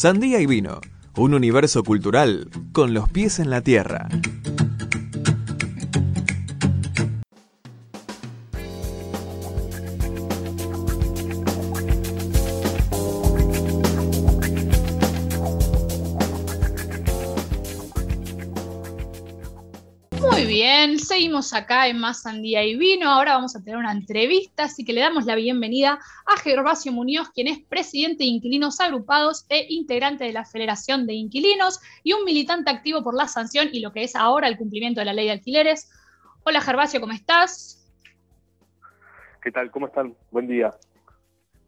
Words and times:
Sandía 0.00 0.40
y 0.40 0.46
Vino, 0.46 0.80
un 1.18 1.34
universo 1.34 1.84
cultural 1.84 2.48
con 2.72 2.94
los 2.94 3.10
pies 3.10 3.38
en 3.38 3.50
la 3.50 3.60
tierra. 3.60 4.08
Acá 21.40 21.88
en 21.88 21.98
Más 21.98 22.22
Sandía 22.22 22.64
y 22.64 22.76
Vino. 22.76 23.10
Ahora 23.10 23.34
vamos 23.34 23.56
a 23.56 23.64
tener 23.64 23.78
una 23.78 23.92
entrevista, 23.92 24.64
así 24.64 24.84
que 24.84 24.92
le 24.92 25.00
damos 25.00 25.24
la 25.24 25.34
bienvenida 25.34 25.98
a 26.26 26.36
Gervasio 26.36 26.92
Muñoz, 26.92 27.30
quien 27.30 27.48
es 27.48 27.58
presidente 27.60 28.24
de 28.24 28.26
Inquilinos 28.26 28.78
Agrupados 28.78 29.46
e 29.48 29.66
integrante 29.70 30.24
de 30.24 30.32
la 30.32 30.44
Federación 30.44 31.06
de 31.06 31.14
Inquilinos 31.14 31.80
y 32.02 32.12
un 32.12 32.24
militante 32.24 32.70
activo 32.70 33.02
por 33.02 33.14
la 33.14 33.26
sanción 33.26 33.70
y 33.72 33.80
lo 33.80 33.92
que 33.92 34.04
es 34.04 34.14
ahora 34.14 34.48
el 34.48 34.58
cumplimiento 34.58 35.00
de 35.00 35.06
la 35.06 35.14
ley 35.14 35.26
de 35.26 35.32
alquileres. 35.32 35.90
Hola 36.44 36.60
Gervasio, 36.60 37.00
¿cómo 37.00 37.14
estás? 37.14 37.90
¿Qué 39.42 39.50
tal? 39.50 39.70
¿Cómo 39.70 39.86
están? 39.86 40.14
Buen 40.30 40.46
día. 40.46 40.74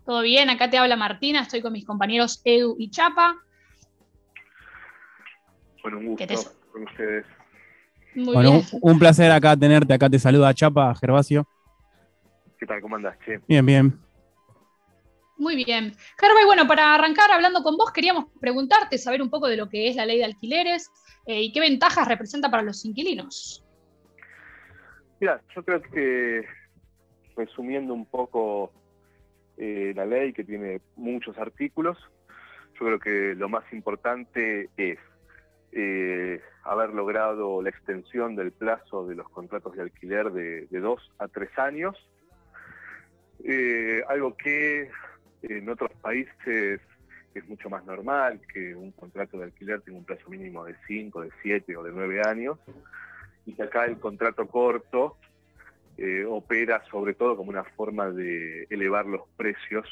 Todo 0.05 0.21
bien, 0.21 0.51
acá 0.51 0.69
te 0.69 0.77
habla 0.77 0.97
Martina, 0.97 1.41
estoy 1.41 1.63
con 1.63 1.73
mis 1.73 1.87
compañeros 1.87 2.43
Edu 2.45 2.77
y 2.79 2.91
Chapa. 2.91 3.37
Bueno, 5.83 5.99
un 5.99 6.15
gusto 6.15 6.53
con 6.71 6.83
ustedes. 6.85 7.27
Muy 8.15 8.35
bueno, 8.35 8.53
bien. 8.53 8.65
un, 8.81 8.93
un 8.93 8.99
placer 8.99 9.31
acá 9.31 9.57
tenerte. 9.57 9.95
Acá 9.95 10.09
te 10.11 10.19
saluda 10.19 10.53
Chapa, 10.55 10.95
Gervasio. 10.95 11.47
¿Qué 12.59 12.67
tal? 12.67 12.81
¿Cómo 12.81 12.97
andás, 12.97 13.19
che? 13.25 13.41
Bien, 13.49 13.65
bien. 13.65 13.99
Muy 15.37 15.57
bien. 15.57 15.93
Gervay, 16.21 16.45
bueno, 16.45 16.69
para 16.69 16.95
arrancar 16.95 17.31
hablando 17.33 17.63
con 17.65 17.77
vos, 17.77 17.91
queríamos 17.91 18.27
preguntarte, 18.41 18.99
saber 18.99 19.21
un 19.21 19.31
poco 19.31 19.49
de 19.49 19.57
lo 19.57 19.69
que 19.69 19.89
es 19.89 19.97
la 19.97 20.07
ley 20.07 20.19
de 20.19 20.25
alquileres 20.25 20.89
eh, 21.27 21.43
y 21.43 21.53
qué 21.53 21.59
ventajas 21.59 22.07
representa 22.07 22.49
para 22.51 22.63
los 22.63 22.85
inquilinos. 22.85 23.65
Mira, 25.19 25.43
yo 25.55 25.65
creo 25.65 25.83
que 25.83 26.45
resumiendo 27.37 27.95
un 27.95 28.07
poco 28.07 28.73
eh, 29.57 29.93
la 29.97 30.07
ley, 30.07 30.33
que 30.33 30.45
tiene 30.45 30.81
muchos 30.95 31.37
artículos, 31.39 31.99
yo 32.79 32.87
creo 32.87 32.99
que 33.01 33.35
lo 33.35 33.49
más 33.49 33.65
importante 33.73 34.71
es 34.77 34.99
eh, 35.73 36.41
haber 36.65 36.91
logrado 36.91 37.63
la 37.63 37.71
extensión 37.71 38.37
del 38.37 38.53
plazo 38.53 39.07
de 39.07 39.15
los 39.15 39.29
contratos 39.29 39.75
de 39.75 39.83
alquiler 39.83 40.31
de, 40.31 40.67
dos 40.81 41.11
a 41.19 41.29
tres 41.29 41.51
años, 41.59 41.97
eh, 43.45 44.03
algo 44.09 44.37
que 44.37 44.91
en 45.43 45.69
otros 45.69 45.91
países 46.01 46.81
es 47.35 47.49
mucho 47.49 47.71
más 47.71 47.85
normal 47.85 48.41
que 48.53 48.75
un 48.75 48.93
contrato 48.93 49.39
de 49.39 49.45
alquiler 49.45 49.81
tenga 49.81 49.99
un 49.99 50.05
plazo 50.05 50.29
mínimo 50.29 50.65
de 50.65 50.77
cinco, 50.87 51.23
de 51.23 51.31
siete 51.43 51.77
o 51.77 51.83
de 51.83 51.91
nueve 51.93 52.21
años, 52.25 52.59
y 53.47 53.55
que 53.55 53.63
acá 53.63 53.87
el 53.87 53.99
contrato 53.99 54.47
corto 54.47 55.17
eh, 55.97 56.25
opera 56.25 56.83
sobre 56.91 57.15
todo 57.15 57.37
como 57.37 57.51
una 57.51 57.65
forma 57.65 58.11
de 58.11 58.67
elevar 58.71 59.07
los 59.07 59.23
precios 59.37 59.87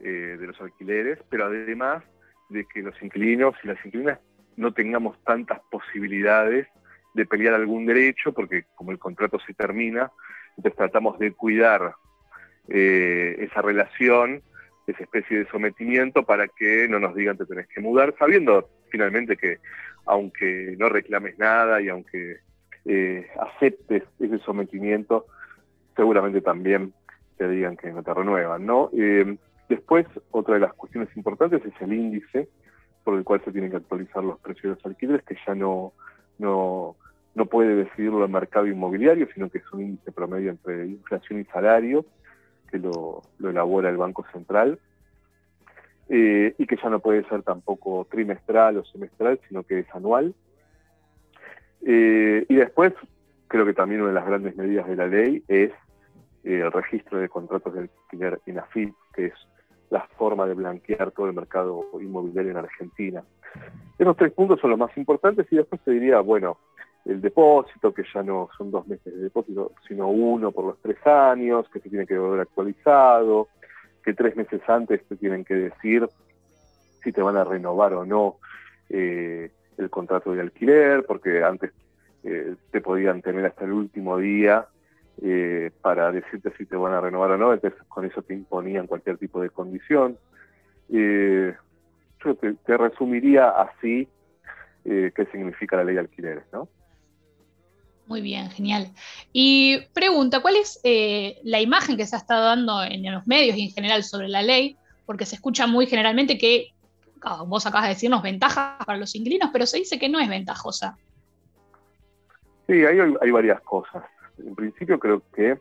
eh, 0.00 0.36
de 0.38 0.46
los 0.46 0.60
alquileres, 0.60 1.18
pero 1.30 1.46
además 1.46 2.04
de 2.50 2.66
que 2.66 2.82
los 2.82 3.00
inquilinos 3.02 3.54
y 3.62 3.68
las 3.68 3.84
inquilinas 3.86 4.18
no 4.56 4.72
tengamos 4.72 5.22
tantas 5.24 5.60
posibilidades 5.70 6.68
de 7.14 7.26
pelear 7.26 7.54
algún 7.54 7.86
derecho, 7.86 8.32
porque 8.32 8.64
como 8.74 8.90
el 8.90 8.98
contrato 8.98 9.38
se 9.46 9.54
termina, 9.54 10.10
entonces 10.56 10.76
tratamos 10.76 11.18
de 11.18 11.32
cuidar 11.32 11.94
eh, 12.68 13.36
esa 13.40 13.62
relación, 13.62 14.42
esa 14.86 15.02
especie 15.02 15.38
de 15.38 15.50
sometimiento 15.50 16.24
para 16.24 16.48
que 16.48 16.88
no 16.88 16.98
nos 16.98 17.14
digan 17.14 17.36
te 17.36 17.46
tenés 17.46 17.68
que 17.68 17.80
mudar, 17.80 18.14
sabiendo 18.18 18.68
finalmente 18.90 19.36
que 19.36 19.58
aunque 20.06 20.74
no 20.78 20.88
reclames 20.88 21.38
nada 21.38 21.80
y 21.80 21.88
aunque 21.88 22.38
eh, 22.84 23.26
aceptes 23.40 24.02
ese 24.18 24.38
sometimiento, 24.40 25.26
seguramente 25.94 26.40
también 26.40 26.92
te 27.36 27.48
digan 27.48 27.76
que 27.76 27.92
no 27.92 28.02
te 28.02 28.12
renuevan, 28.12 28.66
¿no? 28.66 28.90
Eh, 28.96 29.36
después, 29.68 30.06
otra 30.30 30.54
de 30.54 30.60
las 30.60 30.74
cuestiones 30.74 31.08
importantes 31.16 31.62
es 31.64 31.72
el 31.80 31.92
índice 31.92 32.48
por 33.04 33.14
el 33.14 33.24
cual 33.24 33.42
se 33.44 33.52
tienen 33.52 33.70
que 33.70 33.76
actualizar 33.76 34.22
los 34.22 34.38
precios 34.40 34.62
de 34.62 34.68
los 34.70 34.86
alquileres, 34.86 35.24
que 35.24 35.36
ya 35.46 35.54
no, 35.54 35.92
no, 36.38 36.96
no 37.34 37.46
puede 37.46 37.74
decidirlo 37.74 38.24
el 38.24 38.30
mercado 38.30 38.66
inmobiliario, 38.66 39.28
sino 39.34 39.50
que 39.50 39.58
es 39.58 39.72
un 39.72 39.82
índice 39.82 40.12
promedio 40.12 40.50
entre 40.50 40.86
inflación 40.86 41.40
y 41.40 41.44
salario, 41.44 42.04
que 42.70 42.78
lo, 42.78 43.22
lo 43.38 43.50
elabora 43.50 43.90
el 43.90 43.96
Banco 43.96 44.24
Central, 44.32 44.78
eh, 46.08 46.54
y 46.58 46.66
que 46.66 46.76
ya 46.76 46.90
no 46.90 47.00
puede 47.00 47.24
ser 47.28 47.42
tampoco 47.42 48.06
trimestral 48.10 48.76
o 48.76 48.84
semestral, 48.84 49.40
sino 49.48 49.62
que 49.62 49.80
es 49.80 49.94
anual. 49.94 50.34
Eh, 51.84 52.44
y 52.48 52.54
después, 52.54 52.92
creo 53.48 53.64
que 53.64 53.74
también 53.74 54.02
una 54.02 54.10
de 54.10 54.16
las 54.16 54.26
grandes 54.26 54.56
medidas 54.56 54.86
de 54.86 54.96
la 54.96 55.06
ley 55.06 55.42
es 55.48 55.70
eh, 56.44 56.60
el 56.60 56.72
registro 56.72 57.18
de 57.18 57.28
contratos 57.28 57.72
de 57.74 57.80
alquiler 57.80 58.40
en 58.46 58.58
AFIP, 58.58 58.94
que 59.14 59.26
es 59.26 59.34
la 59.92 60.00
forma 60.16 60.46
de 60.46 60.54
blanquear 60.54 61.10
todo 61.10 61.26
el 61.26 61.34
mercado 61.34 61.84
inmobiliario 62.00 62.52
en 62.52 62.56
Argentina. 62.56 63.22
Esos 63.98 64.16
tres 64.16 64.32
puntos 64.32 64.58
son 64.58 64.70
los 64.70 64.78
más 64.78 64.96
importantes 64.96 65.46
y 65.50 65.56
después 65.56 65.82
te 65.82 65.90
diría, 65.90 66.20
bueno, 66.20 66.56
el 67.04 67.20
depósito, 67.20 67.92
que 67.92 68.02
ya 68.12 68.22
no 68.22 68.48
son 68.56 68.70
dos 68.70 68.86
meses 68.86 69.14
de 69.14 69.20
depósito, 69.20 69.72
sino 69.86 70.08
uno 70.08 70.50
por 70.50 70.64
los 70.64 70.80
tres 70.80 70.96
años, 71.06 71.68
que 71.68 71.80
se 71.80 71.90
tiene 71.90 72.06
que 72.06 72.16
volver 72.16 72.40
actualizado, 72.40 73.48
que 74.02 74.14
tres 74.14 74.34
meses 74.34 74.62
antes 74.66 75.04
te 75.06 75.16
tienen 75.16 75.44
que 75.44 75.56
decir 75.56 76.08
si 77.04 77.12
te 77.12 77.20
van 77.20 77.36
a 77.36 77.44
renovar 77.44 77.92
o 77.92 78.06
no 78.06 78.36
eh, 78.88 79.50
el 79.76 79.90
contrato 79.90 80.32
de 80.32 80.40
alquiler, 80.40 81.04
porque 81.04 81.44
antes 81.44 81.70
eh, 82.24 82.54
te 82.70 82.80
podían 82.80 83.20
tener 83.20 83.44
hasta 83.44 83.66
el 83.66 83.72
último 83.72 84.16
día 84.16 84.68
eh, 85.20 85.70
para 85.80 86.10
decirte 86.10 86.52
si 86.56 86.66
te 86.66 86.76
van 86.76 86.94
a 86.94 87.00
renovar 87.00 87.32
o 87.32 87.38
no, 87.38 87.52
entonces 87.52 87.80
con 87.88 88.04
eso 88.04 88.22
te 88.22 88.34
imponían 88.34 88.86
cualquier 88.86 89.18
tipo 89.18 89.40
de 89.40 89.50
condición. 89.50 90.16
Eh, 90.90 91.54
yo 92.24 92.34
te, 92.36 92.54
te, 92.54 92.76
resumiría 92.76 93.50
así 93.50 94.08
eh, 94.84 95.12
qué 95.14 95.26
significa 95.26 95.76
la 95.76 95.84
ley 95.84 95.94
de 95.94 96.00
alquileres, 96.00 96.44
¿no? 96.52 96.68
Muy 98.06 98.20
bien, 98.20 98.50
genial. 98.50 98.88
Y 99.32 99.80
pregunta, 99.94 100.40
¿cuál 100.40 100.56
es 100.56 100.80
eh, 100.82 101.38
la 101.44 101.60
imagen 101.60 101.96
que 101.96 102.04
se 102.04 102.16
ha 102.16 102.18
estado 102.18 102.44
dando 102.44 102.82
en 102.82 103.10
los 103.10 103.26
medios 103.26 103.56
y 103.56 103.62
en 103.62 103.70
general 103.70 104.02
sobre 104.02 104.28
la 104.28 104.42
ley? 104.42 104.76
Porque 105.06 105.24
se 105.24 105.36
escucha 105.36 105.66
muy 105.66 105.86
generalmente 105.86 106.36
que, 106.36 106.68
oh, 107.24 107.46
vos 107.46 107.64
acabas 107.64 107.86
de 107.88 107.94
decirnos 107.94 108.22
ventajas 108.22 108.84
para 108.84 108.98
los 108.98 109.14
inquilinos, 109.14 109.50
pero 109.52 109.66
se 109.66 109.78
dice 109.78 109.98
que 109.98 110.08
no 110.08 110.18
es 110.18 110.28
ventajosa. 110.28 110.98
Sí, 112.66 112.84
hay, 112.84 112.98
hay 113.20 113.30
varias 113.30 113.60
cosas. 113.62 114.04
En 114.44 114.54
principio 114.54 114.98
creo 114.98 115.22
que 115.34 115.58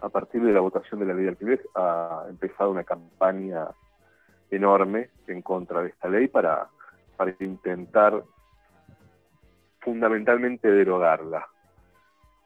a 0.00 0.08
partir 0.08 0.42
de 0.42 0.52
la 0.52 0.60
votación 0.60 1.00
de 1.00 1.06
la 1.06 1.14
ley 1.14 1.24
de 1.24 1.30
alquileres 1.30 1.60
ha 1.74 2.26
empezado 2.28 2.70
una 2.70 2.84
campaña 2.84 3.68
enorme 4.50 5.10
en 5.26 5.42
contra 5.42 5.82
de 5.82 5.90
esta 5.90 6.08
ley 6.08 6.28
para, 6.28 6.68
para 7.16 7.34
intentar 7.40 8.22
fundamentalmente 9.80 10.70
derogarla. 10.70 11.48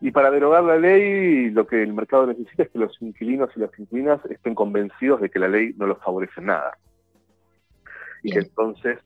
Y 0.00 0.10
para 0.10 0.30
derogar 0.30 0.62
la 0.64 0.76
ley, 0.76 1.50
lo 1.50 1.66
que 1.66 1.82
el 1.82 1.94
mercado 1.94 2.26
necesita 2.26 2.64
es 2.64 2.70
que 2.70 2.78
los 2.78 3.00
inquilinos 3.00 3.50
y 3.56 3.60
las 3.60 3.78
inquilinas 3.78 4.24
estén 4.26 4.54
convencidos 4.54 5.20
de 5.20 5.30
que 5.30 5.38
la 5.38 5.48
ley 5.48 5.74
no 5.78 5.86
los 5.86 5.98
favorece 5.98 6.40
en 6.40 6.46
nada. 6.46 6.76
Y 8.22 8.32
que 8.32 8.40
entonces 8.40 8.98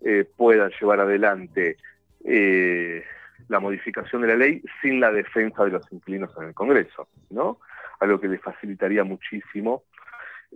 eh, 0.00 0.26
puedan 0.36 0.70
llevar 0.80 1.00
adelante 1.00 1.76
eh, 2.24 3.02
la 3.48 3.60
modificación 3.60 4.22
de 4.22 4.28
la 4.28 4.36
ley 4.36 4.62
sin 4.80 5.00
la 5.00 5.10
defensa 5.10 5.64
de 5.64 5.70
los 5.70 5.90
inquilinos 5.90 6.30
en 6.38 6.48
el 6.48 6.54
Congreso, 6.54 7.08
¿no? 7.30 7.60
Algo 8.00 8.20
que 8.20 8.28
les 8.28 8.40
facilitaría 8.40 9.04
muchísimo 9.04 9.84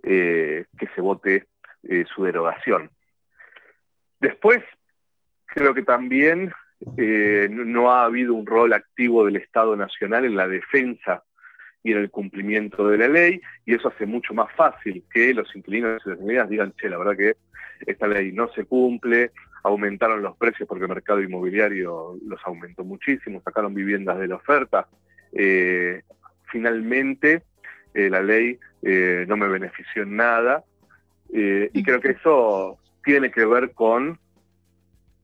eh, 0.03 0.67
que 0.79 0.87
se 0.95 1.01
vote 1.01 1.47
eh, 1.83 2.05
su 2.15 2.25
derogación. 2.25 2.91
Después, 4.21 4.63
creo 5.47 5.75
que 5.75 5.83
también 5.83 6.53
eh, 6.97 7.49
no 7.51 7.91
ha 7.91 8.05
habido 8.05 8.35
un 8.35 8.47
rol 8.47 8.73
activo 8.73 9.25
del 9.25 9.37
Estado 9.37 9.77
Nacional 9.77 10.25
en 10.25 10.37
la 10.37 10.49
defensa 10.49 11.25
y 11.83 11.93
en 11.93 11.99
el 11.99 12.11
cumplimiento 12.11 12.89
de 12.89 12.99
la 12.99 13.09
ley, 13.09 13.41
y 13.67 13.75
eso 13.75 13.89
hace 13.89 14.07
mucho 14.07 14.35
más 14.35 14.53
fácil 14.55 15.05
que 15.13 15.35
los 15.35 15.55
inquilinos 15.57 16.01
y 16.07 16.11
las 16.11 16.19
inquilinas 16.21 16.49
digan, 16.49 16.73
che, 16.75 16.89
la 16.89 16.99
verdad 16.99 17.17
que 17.17 17.37
esta 17.85 18.07
ley 18.07 18.31
no 18.33 18.49
se 18.53 18.65
cumple, 18.65 19.33
aumentaron 19.63 20.23
los 20.23 20.37
precios 20.37 20.69
porque 20.69 20.85
el 20.85 20.89
mercado 20.89 21.21
inmobiliario 21.21 22.19
los 22.27 22.41
aumentó 22.45 22.85
muchísimo, 22.85 23.41
sacaron 23.45 23.75
viviendas 23.75 24.19
de 24.19 24.29
la 24.29 24.37
oferta. 24.37 24.89
Eh, 25.33 26.03
finalmente, 26.51 27.43
eh, 27.95 28.11
la 28.11 28.23
ley 28.23 28.59
eh, 28.83 29.25
no 29.29 29.37
me 29.37 29.49
benefició 29.49 30.03
en 30.03 30.17
nada, 30.17 30.65
y 31.35 31.83
creo 31.83 31.99
que 31.99 32.11
eso 32.11 32.79
tiene 33.03 33.31
que 33.31 33.47
ver 33.47 33.73
con 33.73 34.19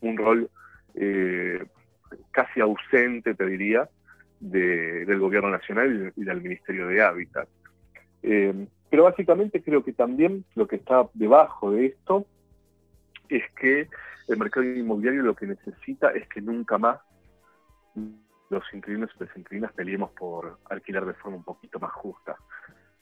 un 0.01 0.17
rol 0.17 0.51
casi 2.31 2.61
ausente, 2.61 3.35
te 3.35 3.45
diría, 3.45 3.91
de, 4.41 5.05
del 5.05 5.19
gobierno 5.19 5.51
nacional 5.51 6.15
y 6.17 6.25
del 6.25 6.41
Ministerio 6.41 6.87
de 6.87 7.03
Hábitat. 7.03 7.47
Pero 8.23 9.05
básicamente 9.05 9.63
creo 9.63 9.85
que 9.85 9.93
también 9.93 10.47
lo 10.55 10.67
que 10.67 10.77
está 10.77 11.07
debajo 11.13 11.73
de 11.73 11.87
esto 11.87 12.25
es 13.29 13.43
que 13.61 13.89
el 14.29 14.39
mercado 14.39 14.65
inmobiliario 14.65 15.23
lo 15.23 15.35
que 15.35 15.47
necesita 15.47 16.11
es 16.11 16.29
que 16.29 16.41
nunca 16.41 16.79
más 16.79 17.01
los 18.51 18.63
inquilinos 18.73 19.11
y 19.19 19.25
las 19.25 19.37
inquilinas 19.37 19.73
peleemos 19.73 20.11
por 20.13 20.59
alquilar 20.71 21.07
de 21.07 21.15
forma 21.15 21.39
un 21.39 21.45
poquito 21.45 21.79
más 21.79 21.93
justa. 21.93 22.37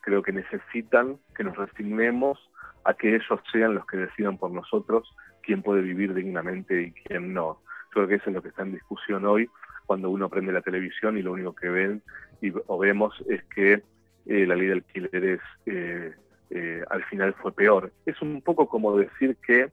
Creo 0.01 0.23
que 0.23 0.33
necesitan 0.33 1.19
que 1.35 1.45
nos 1.45 1.57
resignemos 1.57 2.39
a 2.85 2.95
que 2.95 3.15
ellos 3.17 3.41
sean 3.53 3.75
los 3.75 3.87
que 3.87 3.97
decidan 3.97 4.39
por 4.39 4.53
nosotros 4.53 5.13
quién 5.43 5.63
puede 5.63 5.83
vivir 5.83 6.15
dignamente 6.15 6.83
y 6.83 6.93
quién 6.93 7.35
no. 7.35 7.61
Yo 7.87 7.91
creo 7.91 8.09
que 8.09 8.15
eso 8.17 8.31
es 8.31 8.35
lo 8.37 8.43
que 8.43 8.49
está 8.49 8.63
en 8.63 8.73
discusión 8.73 9.25
hoy 9.25 9.49
cuando 9.87 10.11
uno 10.11 10.29
prende 10.29 10.53
la 10.53 10.63
televisión 10.63 11.17
y 11.17 11.23
lo 11.23 11.33
único 11.33 11.55
que 11.55 11.69
ven 11.69 12.03
y, 12.41 12.53
o 12.67 12.79
vemos 12.79 13.15
es 13.29 13.43
que 13.45 13.83
eh, 14.27 14.47
la 14.47 14.57
ley 14.57 14.67
de 14.67 14.73
alquileres 14.75 15.41
eh, 15.67 16.15
eh, 16.51 16.85
al 16.91 17.05
final 17.05 17.35
fue 17.35 17.53
peor. 17.53 17.93
Es 18.05 18.21
un 18.21 18.43
poco 18.43 18.69
como 18.69 18.97
decir 18.97 19.37
que 19.47 19.71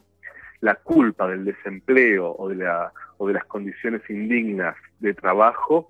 la 0.63 0.75
culpa 0.75 1.27
del 1.27 1.43
desempleo 1.43 2.33
o 2.37 2.47
de, 2.47 2.55
la, 2.55 2.93
o 3.17 3.27
de 3.27 3.33
las 3.33 3.43
condiciones 3.43 4.01
indignas 4.09 4.77
de 5.01 5.13
trabajo 5.13 5.89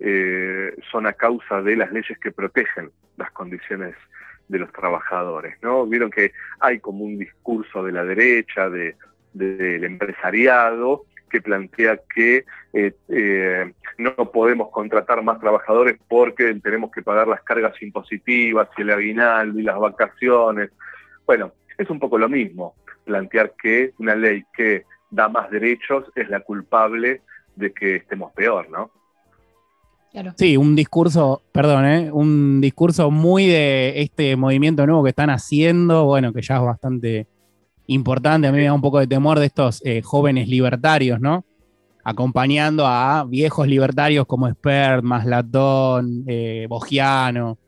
eh, 0.00 0.74
son 0.90 1.06
a 1.06 1.12
causa 1.12 1.60
de 1.60 1.76
las 1.76 1.92
leyes 1.92 2.18
que 2.18 2.32
protegen 2.32 2.90
las 3.18 3.30
condiciones 3.32 3.94
de 4.48 4.58
los 4.58 4.72
trabajadores, 4.72 5.56
¿no? 5.60 5.86
Vieron 5.86 6.10
que 6.10 6.32
hay 6.58 6.80
como 6.80 7.04
un 7.04 7.18
discurso 7.18 7.84
de 7.84 7.92
la 7.92 8.02
derecha, 8.02 8.70
de, 8.70 8.96
del 9.34 9.84
empresariado, 9.84 11.04
que 11.30 11.42
plantea 11.42 12.00
que 12.14 12.46
eh, 12.72 12.94
eh, 13.08 13.74
no 13.98 14.14
podemos 14.32 14.70
contratar 14.70 15.22
más 15.22 15.38
trabajadores 15.38 15.98
porque 16.08 16.54
tenemos 16.62 16.90
que 16.90 17.02
pagar 17.02 17.28
las 17.28 17.42
cargas 17.42 17.74
impositivas 17.82 18.70
y 18.78 18.80
el 18.80 18.90
aguinaldo 18.90 19.58
y 19.58 19.64
las 19.64 19.78
vacaciones. 19.78 20.70
Bueno, 21.26 21.52
es 21.76 21.90
un 21.90 21.98
poco 21.98 22.16
lo 22.16 22.30
mismo 22.30 22.74
plantear 23.04 23.54
que 23.60 23.92
una 23.98 24.14
ley 24.14 24.44
que 24.56 24.84
da 25.10 25.28
más 25.28 25.50
derechos 25.50 26.04
es 26.14 26.28
la 26.28 26.40
culpable 26.40 27.22
de 27.56 27.72
que 27.72 27.96
estemos 27.96 28.32
peor, 28.32 28.68
¿no? 28.70 28.90
Sí, 30.36 30.56
un 30.56 30.76
discurso, 30.76 31.42
perdón, 31.50 31.86
¿eh? 31.86 32.12
un 32.12 32.60
discurso 32.60 33.10
muy 33.10 33.46
de 33.46 34.00
este 34.00 34.36
movimiento 34.36 34.86
nuevo 34.86 35.02
que 35.02 35.10
están 35.10 35.28
haciendo, 35.28 36.04
bueno, 36.04 36.32
que 36.32 36.40
ya 36.40 36.56
es 36.56 36.62
bastante 36.62 37.26
importante, 37.88 38.46
a 38.46 38.52
mí 38.52 38.58
me 38.58 38.64
da 38.64 38.72
un 38.72 38.80
poco 38.80 39.00
de 39.00 39.08
temor 39.08 39.40
de 39.40 39.46
estos 39.46 39.84
eh, 39.84 40.02
jóvenes 40.02 40.48
libertarios, 40.48 41.20
¿no? 41.20 41.44
Acompañando 42.04 42.86
a 42.86 43.24
viejos 43.26 43.66
libertarios 43.66 44.24
como 44.26 44.48
Spert, 44.48 45.02
Maslatón, 45.02 46.22
eh, 46.28 46.66
Bogiano. 46.68 47.58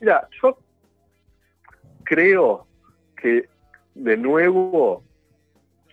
Mira, 0.00 0.28
yo 0.42 0.58
creo 2.02 2.66
que 3.16 3.48
de 3.94 4.16
nuevo 4.16 5.04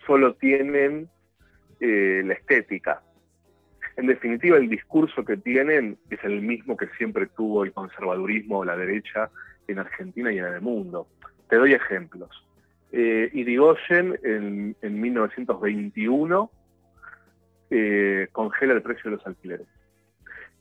solo 0.06 0.34
tienen 0.34 1.08
eh, 1.80 2.22
la 2.24 2.34
estética. 2.34 3.02
En 3.96 4.06
definitiva, 4.06 4.56
el 4.56 4.68
discurso 4.68 5.24
que 5.24 5.36
tienen 5.36 5.98
es 6.08 6.22
el 6.24 6.40
mismo 6.40 6.76
que 6.76 6.88
siempre 6.96 7.26
tuvo 7.26 7.64
el 7.64 7.72
conservadurismo 7.72 8.58
o 8.58 8.64
la 8.64 8.76
derecha 8.76 9.30
en 9.66 9.78
Argentina 9.78 10.32
y 10.32 10.38
en 10.38 10.46
el 10.46 10.60
mundo. 10.60 11.06
Te 11.48 11.56
doy 11.56 11.74
ejemplos. 11.74 12.30
Eh, 12.92 13.30
Irigoyen 13.32 14.18
en, 14.22 15.00
1921 15.00 16.50
eh, 17.70 18.28
congela 18.32 18.72
el 18.72 18.82
precio 18.82 19.10
de 19.10 19.16
los 19.16 19.26
alquileres. 19.26 19.66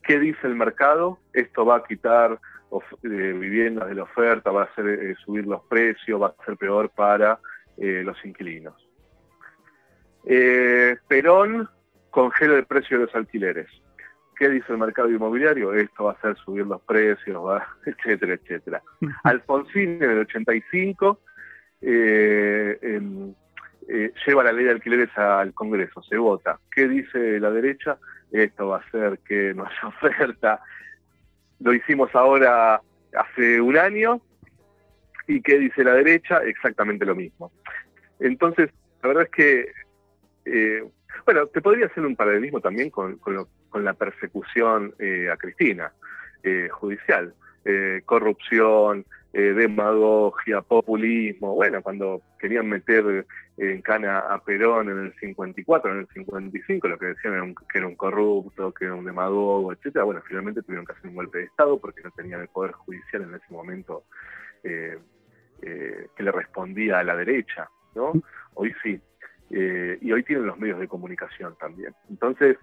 ¿Qué 0.04 0.20
dice 0.20 0.46
el 0.46 0.56
mercado? 0.56 1.20
Esto 1.34 1.66
va 1.66 1.78
a 1.78 1.84
quitar 1.84 2.40
viviendas 3.02 3.88
de 3.90 3.96
la 3.96 4.04
oferta, 4.04 4.52
va 4.52 4.62
a 4.62 4.66
hacer 4.66 4.88
eh, 4.88 5.16
subir 5.26 5.46
los 5.46 5.64
precios, 5.64 6.22
va 6.22 6.28
a 6.28 6.46
ser 6.46 6.58
peor 6.58 6.90
para 6.90 7.40
eh, 7.78 8.02
los 8.04 8.24
inquilinos. 8.26 8.76
Eh, 10.26 10.98
Perón 11.08 11.70
congela 12.10 12.56
el 12.56 12.66
precio 12.66 13.00
de 13.00 13.06
los 13.06 13.16
alquileres. 13.16 13.68
¿Qué 14.38 14.50
dice 14.50 14.72
el 14.72 14.78
mercado 14.78 15.10
inmobiliario? 15.10 15.74
Esto 15.74 16.06
va 16.06 16.12
a 16.12 16.14
hacer 16.16 16.38
subir 16.38 16.66
los 16.66 16.82
precios, 16.82 17.62
etcétera, 17.86 18.34
etcétera. 18.34 18.82
Alfonsín 19.24 20.02
en 20.02 20.12
el 20.12 20.20
85 20.20 21.20
em, 21.82 23.34
lleva 24.26 24.44
la 24.44 24.52
ley 24.52 24.66
de 24.66 24.72
alquileres 24.72 25.18
al 25.18 25.54
Congreso, 25.54 26.02
se 26.04 26.18
vota. 26.18 26.60
¿Qué 26.72 26.88
dice 26.88 27.40
la 27.40 27.52
derecha? 27.52 27.98
Esto 28.32 28.68
va 28.68 28.78
a 28.78 28.80
hacer 28.80 29.20
que 29.20 29.54
no 29.54 29.66
haya 29.66 29.88
oferta, 29.88 30.62
lo 31.60 31.74
hicimos 31.74 32.14
ahora 32.14 32.82
hace 33.14 33.62
un 33.62 33.78
año. 33.78 34.22
¿Y 35.28 35.42
qué 35.42 35.60
dice 35.60 35.84
la 35.84 35.94
derecha? 35.94 36.42
Exactamente 36.44 37.06
lo 37.06 37.16
mismo. 37.16 37.52
Entonces, 38.20 38.72
la 39.02 39.10
verdad 39.10 39.24
es 39.24 39.30
que, 39.30 39.72
eh, 40.46 40.84
bueno, 41.26 41.48
te 41.48 41.62
podría 41.62 41.86
hacer 41.86 42.06
un 42.06 42.16
paralelismo 42.16 42.60
también 42.62 42.90
con, 42.90 43.20
la 43.74 43.94
persecución 43.94 44.94
eh, 45.00 45.30
a 45.32 45.38
Cristina, 45.38 45.94
eh, 46.44 46.70
judicial. 46.72 47.34
corrupción, 48.06 49.06
eh, 49.32 49.54
demagogia, 49.54 50.62
populismo. 50.62 51.54
Bueno, 51.54 51.84
cuando 51.84 52.22
querían 52.40 52.68
meter 52.68 53.28
en 53.58 53.82
cana 53.82 54.20
a 54.20 54.44
Perón 54.44 54.90
en 54.90 55.06
el 55.06 55.14
54, 55.20 55.92
en 55.92 56.00
el 56.00 56.08
55, 56.08 56.88
lo 56.88 56.98
que 56.98 57.06
decían 57.08 57.34
era 57.36 57.46
que 57.72 57.78
era 57.78 57.88
un 57.88 57.96
corrupto, 57.96 58.72
que 58.74 58.86
era 58.86 58.96
un 58.96 59.06
demagogo, 59.06 59.72
etcétera. 59.72 60.06
Bueno, 60.06 60.22
finalmente 60.28 60.64
tuvieron 60.64 60.86
que 60.86 60.94
hacer 60.94 61.10
un 61.10 61.16
golpe 61.16 61.40
de 61.40 61.44
Estado 61.46 61.80
porque 61.80 62.02
no 62.02 62.12
tenían 62.12 62.42
el 62.42 62.48
poder 62.48 62.72
judicial 62.72 63.22
en 63.22 63.36
ese 63.36 63.46
momento 63.50 64.04
eh, 64.64 64.98
eh, 65.62 66.08
que 66.16 66.24
le 66.24 66.32
respondía 66.32 67.00
a 67.00 67.04
la 67.04 67.16
derecha, 67.16 67.70
¿no? 67.94 68.14
Hoy 68.56 68.74
sí. 68.82 69.00
y 69.52 70.12
hoy 70.12 70.24
tienen 70.24 70.48
los 70.48 70.58
medios 70.58 70.80
de 70.80 70.88
comunicación 70.88 71.56
también. 71.60 71.94
Entonces, 72.10 72.58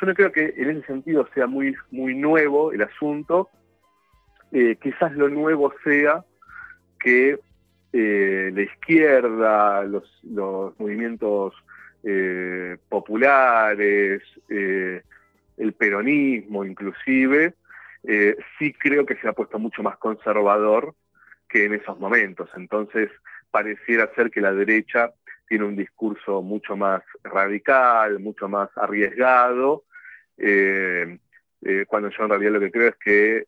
yo 0.00 0.06
no 0.06 0.14
creo 0.14 0.30
que 0.30 0.54
en 0.56 0.70
ese 0.70 0.86
sentido 0.86 1.26
sea 1.34 1.46
muy, 1.46 1.74
muy 1.90 2.14
nuevo 2.14 2.72
el 2.72 2.82
asunto, 2.82 3.50
eh, 4.52 4.76
quizás 4.80 5.12
lo 5.12 5.28
nuevo 5.28 5.72
sea 5.82 6.24
que 7.00 7.38
eh, 7.92 8.50
la 8.54 8.62
izquierda, 8.62 9.82
los, 9.84 10.04
movimientos 10.78 11.54
eh, 12.02 12.76
populares, 12.88 14.22
el 14.48 15.72
peronismo 15.72 16.64
inclusive, 16.64 17.54
sí 18.58 18.72
creo 18.74 19.04
que 19.04 19.16
se 19.16 19.28
ha 19.28 19.32
puesto 19.32 19.58
mucho 19.58 19.82
más 19.82 19.96
conservador 19.96 20.94
que 21.48 21.64
en 21.64 21.74
esos 21.74 21.98
momentos. 21.98 22.48
Entonces, 22.56 23.10
pareciera 23.50 24.10
ser 24.14 24.30
que 24.30 24.40
la 24.40 24.52
derecha 24.52 25.12
tiene 25.48 25.64
un 25.64 25.76
discurso 25.76 26.42
mucho 26.42 26.76
más 26.76 27.02
radical, 27.24 28.20
mucho 28.20 28.48
más 28.48 28.70
arriesgado, 28.76 29.84
cuando 31.88 32.10
yo 32.10 32.22
en 32.24 32.28
realidad 32.28 32.52
lo 32.52 32.60
que 32.60 32.70
creo 32.70 32.88
es 32.88 32.96
que 32.96 33.46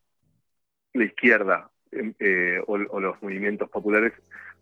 la 0.94 1.04
izquierda 1.04 1.70
em, 1.92 2.14
eh, 2.18 2.60
o, 2.66 2.76
los 2.76 3.22
movimientos 3.22 3.68
populares 3.70 4.12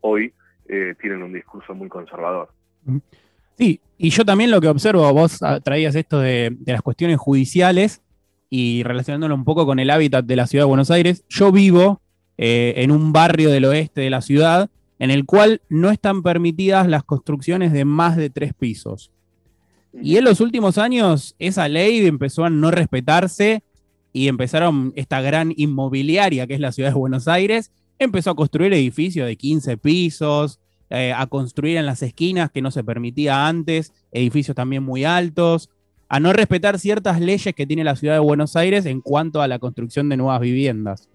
hoy 0.00 0.32
eh, 0.68 0.94
tienen 1.00 1.22
un 1.22 1.32
discurso 1.32 1.74
muy 1.74 1.88
conservador. 1.88 2.48
Sí, 3.56 3.80
y 3.98 4.10
yo 4.10 4.24
también 4.24 4.50
lo 4.50 4.60
que 4.60 4.68
observo, 4.68 5.10
vos 5.12 5.40
traías 5.64 5.94
esto 5.94 6.20
de, 6.20 6.56
las 6.66 6.82
cuestiones 6.82 7.18
judiciales 7.18 8.02
y 8.50 8.82
relacionándolo 8.82 9.34
un 9.34 9.44
poco 9.44 9.66
con 9.66 9.78
el 9.78 9.90
hábitat 9.90 10.24
de 10.24 10.36
la 10.36 10.46
ciudad 10.46 10.64
de 10.64 10.68
Buenos 10.68 10.90
Aires, 10.90 11.24
yo 11.28 11.50
vivo 11.50 12.00
eh, 12.38 12.74
en 12.76 12.90
un 12.90 13.12
barrio 13.12 13.50
del 13.50 13.64
oeste 13.64 14.02
de 14.02 14.10
la 14.10 14.20
ciudad 14.20 14.70
en 14.98 15.10
el 15.10 15.24
cual 15.24 15.62
no 15.68 15.90
están 15.90 16.22
permitidas 16.22 16.86
las 16.86 17.02
construcciones 17.02 17.72
de 17.72 17.84
más 17.84 18.16
de 18.16 18.30
tres 18.30 18.52
pisos. 18.54 19.10
Y 19.92 20.16
en 20.18 20.24
los 20.24 20.40
últimos 20.40 20.76
años 20.78 21.34
esa 21.38 21.68
ley 21.68 22.06
empezó 22.06 22.44
a 22.44 22.50
no 22.50 22.70
respetarse 22.70 23.62
y 24.16 24.28
empezaron 24.28 24.94
esta 24.96 25.20
gran 25.20 25.52
inmobiliaria 25.56 26.46
que 26.46 26.54
es 26.54 26.60
la 26.60 26.72
ciudad 26.72 26.88
de 26.88 26.94
Buenos 26.94 27.28
Aires, 27.28 27.70
empezó 27.98 28.30
a 28.30 28.34
construir 28.34 28.72
edificios 28.72 29.26
de 29.26 29.36
15 29.36 29.76
pisos, 29.76 30.58
eh, 30.88 31.12
a 31.12 31.26
construir 31.26 31.76
en 31.76 31.84
las 31.84 32.00
esquinas 32.00 32.50
que 32.50 32.62
no 32.62 32.70
se 32.70 32.82
permitía 32.82 33.46
antes, 33.46 33.92
edificios 34.12 34.54
también 34.56 34.82
muy 34.82 35.04
altos, 35.04 35.68
a 36.08 36.18
no 36.18 36.32
respetar 36.32 36.78
ciertas 36.78 37.20
leyes 37.20 37.54
que 37.54 37.66
tiene 37.66 37.84
la 37.84 37.94
ciudad 37.94 38.14
de 38.14 38.20
Buenos 38.20 38.56
Aires 38.56 38.86
en 38.86 39.02
cuanto 39.02 39.42
a 39.42 39.48
la 39.48 39.58
construcción 39.58 40.08
de 40.08 40.16
nuevas 40.16 40.40
viviendas. 40.40 41.10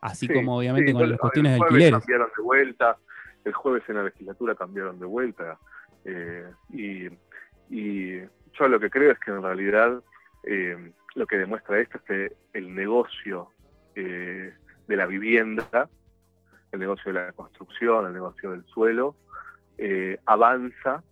Así 0.00 0.26
como 0.26 0.58
obviamente 0.58 0.92
con 0.92 1.08
las 1.08 1.20
cuestiones 1.20 1.52
de 1.52 1.60
alquileres. 1.62 2.00
Cambiaron 2.00 2.30
de 2.36 2.42
vuelta, 2.42 2.96
el 3.44 3.52
jueves 3.52 3.84
en 3.86 3.94
la 3.94 4.02
legislatura 4.02 4.56
cambiaron 4.56 4.98
de 4.98 5.06
vuelta. 5.06 5.56
Eh, 6.04 6.50
y, 6.72 8.22
yo 8.58 8.68
lo 8.68 8.80
que 8.80 8.90
creo 8.90 9.12
es 9.12 9.20
que 9.20 9.30
en 9.30 9.40
realidad 9.40 10.02
eh, 10.42 10.92
lo 11.14 11.26
que 11.26 11.36
demuestra 11.36 11.80
esto 11.80 11.98
es 11.98 12.04
que 12.04 12.32
el 12.52 12.74
negocio 12.74 13.50
eh, 13.94 14.54
de 14.86 14.96
la 14.96 15.06
vivienda, 15.06 15.88
el 16.72 16.80
negocio 16.80 17.12
de 17.12 17.20
la 17.20 17.32
construcción, 17.32 18.06
el 18.06 18.12
negocio 18.12 18.50
del 18.50 18.64
suelo, 18.64 19.16
eh, 19.78 20.18
avanza 20.26 21.02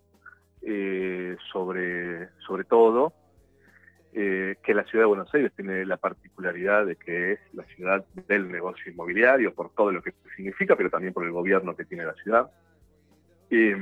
sobre, 1.51 2.29
sobre 2.45 2.65
todo 2.65 3.13
que 4.13 4.73
la 4.75 4.83
ciudad 4.83 5.05
de 5.05 5.07
Buenos 5.07 5.33
Aires 5.33 5.51
tiene 5.55 5.85
la 5.85 5.97
particularidad 5.97 6.85
de 6.85 6.97
que 6.97 7.31
es 7.31 7.39
la 7.53 7.63
ciudad 7.63 8.05
del 8.27 8.51
negocio 8.51 8.91
inmobiliario, 8.91 9.55
por 9.55 9.73
todo 9.73 9.91
lo 9.91 10.03
que 10.03 10.13
significa, 10.35 10.75
pero 10.75 10.91
también 10.91 11.13
por 11.13 11.25
el 11.25 11.31
gobierno 11.31 11.75
que 11.75 11.85
tiene 11.85 12.05
la 12.05 12.13
ciudad. 12.13 12.51
Y, 13.49 13.73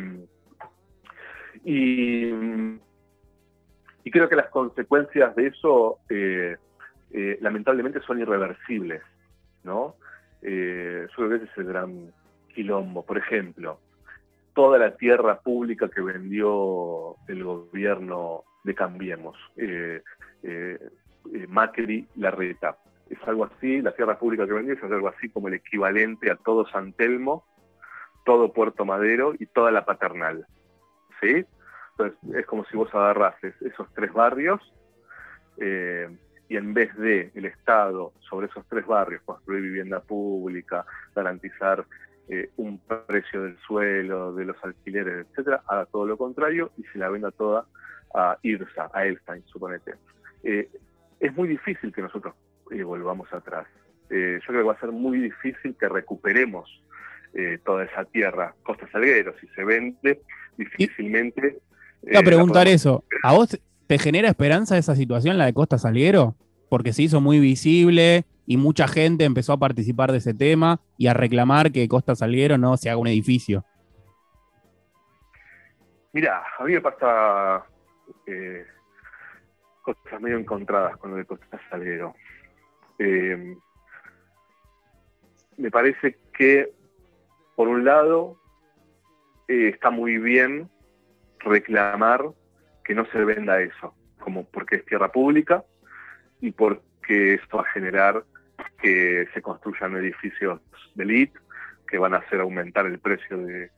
creo 4.12 4.29
que 4.29 4.36
las 4.36 4.50
consecuencias 4.50 5.36
de 5.36 5.48
eso 5.48 6.00
eh, 6.10 6.58
eh, 7.12 7.38
lamentablemente 7.41 8.01
son 8.01 8.20
irreversibles, 8.20 9.01
¿no? 9.63 9.96
Eh, 10.41 11.08
yo 11.18 11.29
que 11.29 11.36
ese 11.36 11.46
es 11.46 11.58
el 11.58 11.65
gran 11.65 12.13
quilombo. 12.53 13.06
Por 13.06 13.18
ejemplo, 13.18 13.79
toda 14.53 14.77
la 14.77 14.96
tierra 14.96 15.39
pública 15.39 15.89
que 15.89 16.01
vendió 16.01 17.15
el 17.27 17.44
gobierno 17.44 18.44
de 18.63 18.75
Cambiemos, 18.75 19.38
eh, 19.58 20.01
Macri 21.48 22.08
Larreta. 22.15 22.77
Es 23.10 23.18
algo 23.27 23.46
así, 23.46 23.82
la 23.82 23.96
tierra 23.96 24.20
pública 24.20 24.46
que 24.46 24.53
vendió 24.53 24.75
es 24.75 24.84
algo 24.84 25.08
así 25.08 25.29
como 25.29 25.48
el 25.48 25.56
equivalente 25.56 26.32
a 26.32 26.36
todo 26.36 26.68
San 26.70 26.94
Telmo, 26.94 27.44
todo 28.24 28.53
Puerto 28.53 28.86
Madero 28.86 29.34
y 29.39 29.48
toda 29.48 29.72
la 29.72 29.86
Paternal. 29.86 30.46
¿Sí? 31.20 31.46
Entonces 32.00 32.39
es 32.39 32.46
como 32.46 32.63
si 32.65 32.77
vos 32.77 32.94
agarrases 32.94 33.53
esos 33.62 33.94
tres 33.94 34.13
barrios 34.13 34.62
eh, 35.58 36.08
y 36.48 36.56
en 36.56 36.74
vez 36.74 36.96
de 36.96 37.29
el 37.36 37.46
Estado 37.46 38.13
sobre 38.29 38.48
esos 38.48 38.65
tres 38.70 38.88
barrios 38.88 39.22
construir 39.24 39.62
vivienda 39.63 40.00
pública, 40.00 40.86
garantizar 41.13 41.86
eh, 42.29 42.51
un 42.56 42.79
precio 42.79 43.44
del 43.44 43.58
suelo, 43.58 44.34
de 44.34 44.46
los 44.46 44.56
alquileres, 44.63 45.27
etcétera, 45.27 45.62
haga 45.68 45.86
todo 45.88 46.06
lo 46.06 46.18
contrario 46.18 46.72
y 46.77 46.84
se 46.84 47.00
la 47.00 47.10
venda 47.10 47.32
toda 47.32 47.65
a 48.15 48.38
IRSA, 48.44 48.89
a 48.94 49.06
Elstein, 49.06 49.44
suponete. 49.48 49.96
Eh, 50.44 50.70
es 51.20 51.36
muy 51.36 51.50
difícil 51.50 51.91
que 51.91 52.01
nosotros 52.01 52.34
eh, 52.72 52.82
volvamos 52.82 53.32
atrás. 53.34 53.68
yo 54.10 54.39
creo 54.48 54.62
que 54.62 54.68
va 54.68 54.74
a 54.74 54.79
ser 54.79 54.91
muy 54.91 55.20
difícil 55.20 55.75
que 55.75 55.89
recuperemos 55.89 56.82
toda 57.63 57.84
esa 57.84 58.06
tierra. 58.06 58.56
Costa 58.63 58.89
Salguero, 58.91 59.36
si 59.39 59.48
se 59.50 59.63
vende, 59.63 60.20
difícilmente. 60.58 61.60
Voy 62.01 62.15
a 62.15 62.22
preguntar 62.22 62.68
eso. 62.68 63.03
¿A 63.24 63.34
vos 63.34 63.58
¿Te 63.89 63.98
genera 63.98 64.29
esperanza 64.29 64.77
esa 64.77 64.96
situación, 64.96 65.39
la 65.39 65.48
de 65.48 65.53
Costa 65.56 65.79
Salguero? 65.79 66.36
Porque 66.70 66.94
se 66.94 67.01
hizo 67.01 67.22
muy 67.22 67.39
visible 67.39 68.24
y 68.46 68.56
mucha 68.56 68.88
gente 68.88 69.24
empezó 69.24 69.53
a 69.53 69.58
participar 69.58 70.12
de 70.12 70.20
ese 70.20 70.36
tema 70.36 70.79
y 70.96 71.08
a 71.08 71.15
reclamar 71.15 71.72
que 71.72 71.88
Costa 71.88 72.13
Salguero 72.15 72.60
no 72.60 72.77
se 72.77 72.91
haga 72.91 73.00
un 73.00 73.08
edificio. 73.08 73.65
Mira, 76.13 76.44
a 76.60 76.63
mí 76.65 76.74
me 76.74 76.82
pasa 76.82 77.65
eh, 78.27 78.63
cosas 79.82 80.22
medio 80.22 80.38
encontradas 80.38 80.96
con 80.98 81.10
lo 81.10 81.18
de 81.18 81.25
Costa 81.25 81.60
Salguero. 81.72 82.13
Eh, 83.00 83.56
me 85.58 85.72
parece 85.72 86.15
que, 86.32 86.72
por 87.56 87.68
un 87.68 87.86
lado, 87.86 88.39
eh, 89.48 89.70
está 89.74 89.89
muy 89.89 90.20
bien 90.20 90.70
reclamar 91.39 92.25
que 92.84 92.96
no 92.96 93.05
se 93.08 93.24
venda 93.24 93.62
eso, 93.62 93.93
como 94.19 94.46
porque 94.46 94.77
es 94.77 94.86
tierra 94.86 95.12
pública 95.12 95.63
y 96.41 96.51
porque 96.51 97.36
esto 97.36 97.58
va 97.58 97.63
a 97.63 97.72
generar 97.72 98.24
que 98.81 99.27
se 99.34 99.41
construyan 99.41 99.96
edificios 99.96 100.62
de 100.96 101.03
elite 101.03 101.39
que 101.88 101.98
van 101.98 102.13
a 102.13 102.17
hacer 102.17 102.39
aumentar 102.39 102.86
el 102.86 103.00
precio 103.00 103.38
de, 103.38 103.72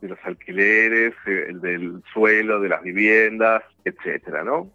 los 0.00 0.18
alquileres, 0.24 1.14
el 1.26 1.60
del 1.60 2.02
suelo, 2.12 2.60
de 2.60 2.68
las 2.68 2.82
viviendas, 2.82 3.62
etcétera, 3.84 4.44
¿no? 4.44 4.70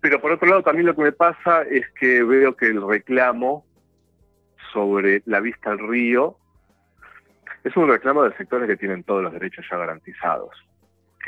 Pero 0.00 0.20
por 0.20 0.32
otro 0.32 0.48
lado 0.48 0.62
también 0.62 0.86
lo 0.86 0.94
que 0.94 1.02
me 1.02 1.12
pasa 1.12 1.62
es 1.62 1.88
que 1.98 2.22
veo 2.22 2.56
que 2.56 2.66
el 2.66 2.86
reclamo 2.86 3.66
sobre 4.72 5.22
la 5.26 5.40
vista 5.40 5.70
al 5.70 5.78
río 5.78 6.38
es 7.64 7.76
un 7.76 7.88
reclamo 7.88 8.22
de 8.22 8.36
sectores 8.36 8.68
que 8.68 8.76
tienen 8.76 9.04
todos 9.04 9.22
los 9.22 9.32
derechos 9.32 9.64
ya 9.70 9.76
garantizados 9.76 10.68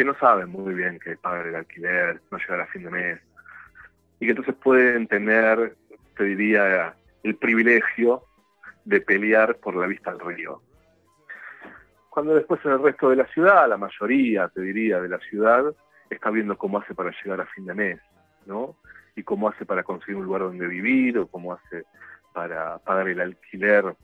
que 0.00 0.04
no 0.06 0.14
saben 0.14 0.48
muy 0.48 0.72
bien 0.72 0.98
que 0.98 1.16
pagar 1.18 1.46
el 1.46 1.56
alquiler, 1.56 2.22
no 2.30 2.38
llegar 2.38 2.60
a 2.60 2.66
fin 2.68 2.84
de 2.84 2.90
mes, 2.90 3.20
y 4.18 4.24
que 4.24 4.30
entonces 4.30 4.54
pueden 4.54 5.06
tener, 5.06 5.76
te 6.16 6.24
diría, 6.24 6.94
el 7.22 7.36
privilegio 7.36 8.22
de 8.86 9.02
pelear 9.02 9.56
por 9.56 9.76
la 9.76 9.86
vista 9.86 10.10
al 10.10 10.20
río. 10.20 10.62
Cuando 12.08 12.34
después 12.34 12.64
en 12.64 12.72
el 12.72 12.82
resto 12.82 13.10
de 13.10 13.16
la 13.16 13.26
ciudad, 13.26 13.68
la 13.68 13.76
mayoría, 13.76 14.48
te 14.48 14.62
diría, 14.62 15.02
de 15.02 15.08
la 15.10 15.18
ciudad, 15.18 15.64
está 16.08 16.30
viendo 16.30 16.56
cómo 16.56 16.78
hace 16.78 16.94
para 16.94 17.12
llegar 17.22 17.42
a 17.42 17.46
fin 17.46 17.66
de 17.66 17.74
mes, 17.74 18.00
¿no? 18.46 18.76
Y 19.16 19.22
cómo 19.22 19.50
hace 19.50 19.66
para 19.66 19.82
conseguir 19.82 20.16
un 20.16 20.24
lugar 20.24 20.40
donde 20.40 20.66
vivir, 20.66 21.18
o 21.18 21.26
cómo 21.26 21.52
hace 21.52 21.84
para 22.32 22.78
pagar 22.78 23.06
el 23.08 23.20
alquiler 23.20 23.94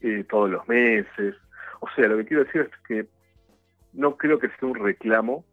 eh, 0.00 0.24
todos 0.28 0.50
los 0.50 0.66
meses. 0.68 1.34
O 1.80 1.88
sea, 1.94 2.08
lo 2.08 2.16
que 2.18 2.26
quiero 2.26 2.44
decir 2.44 2.62
es 2.62 2.86
que 2.86 3.06
no 3.92 4.16
creo 4.16 4.38
que 4.38 4.48
sea 4.48 4.68
un 4.68 4.74
reclamo 4.74 5.44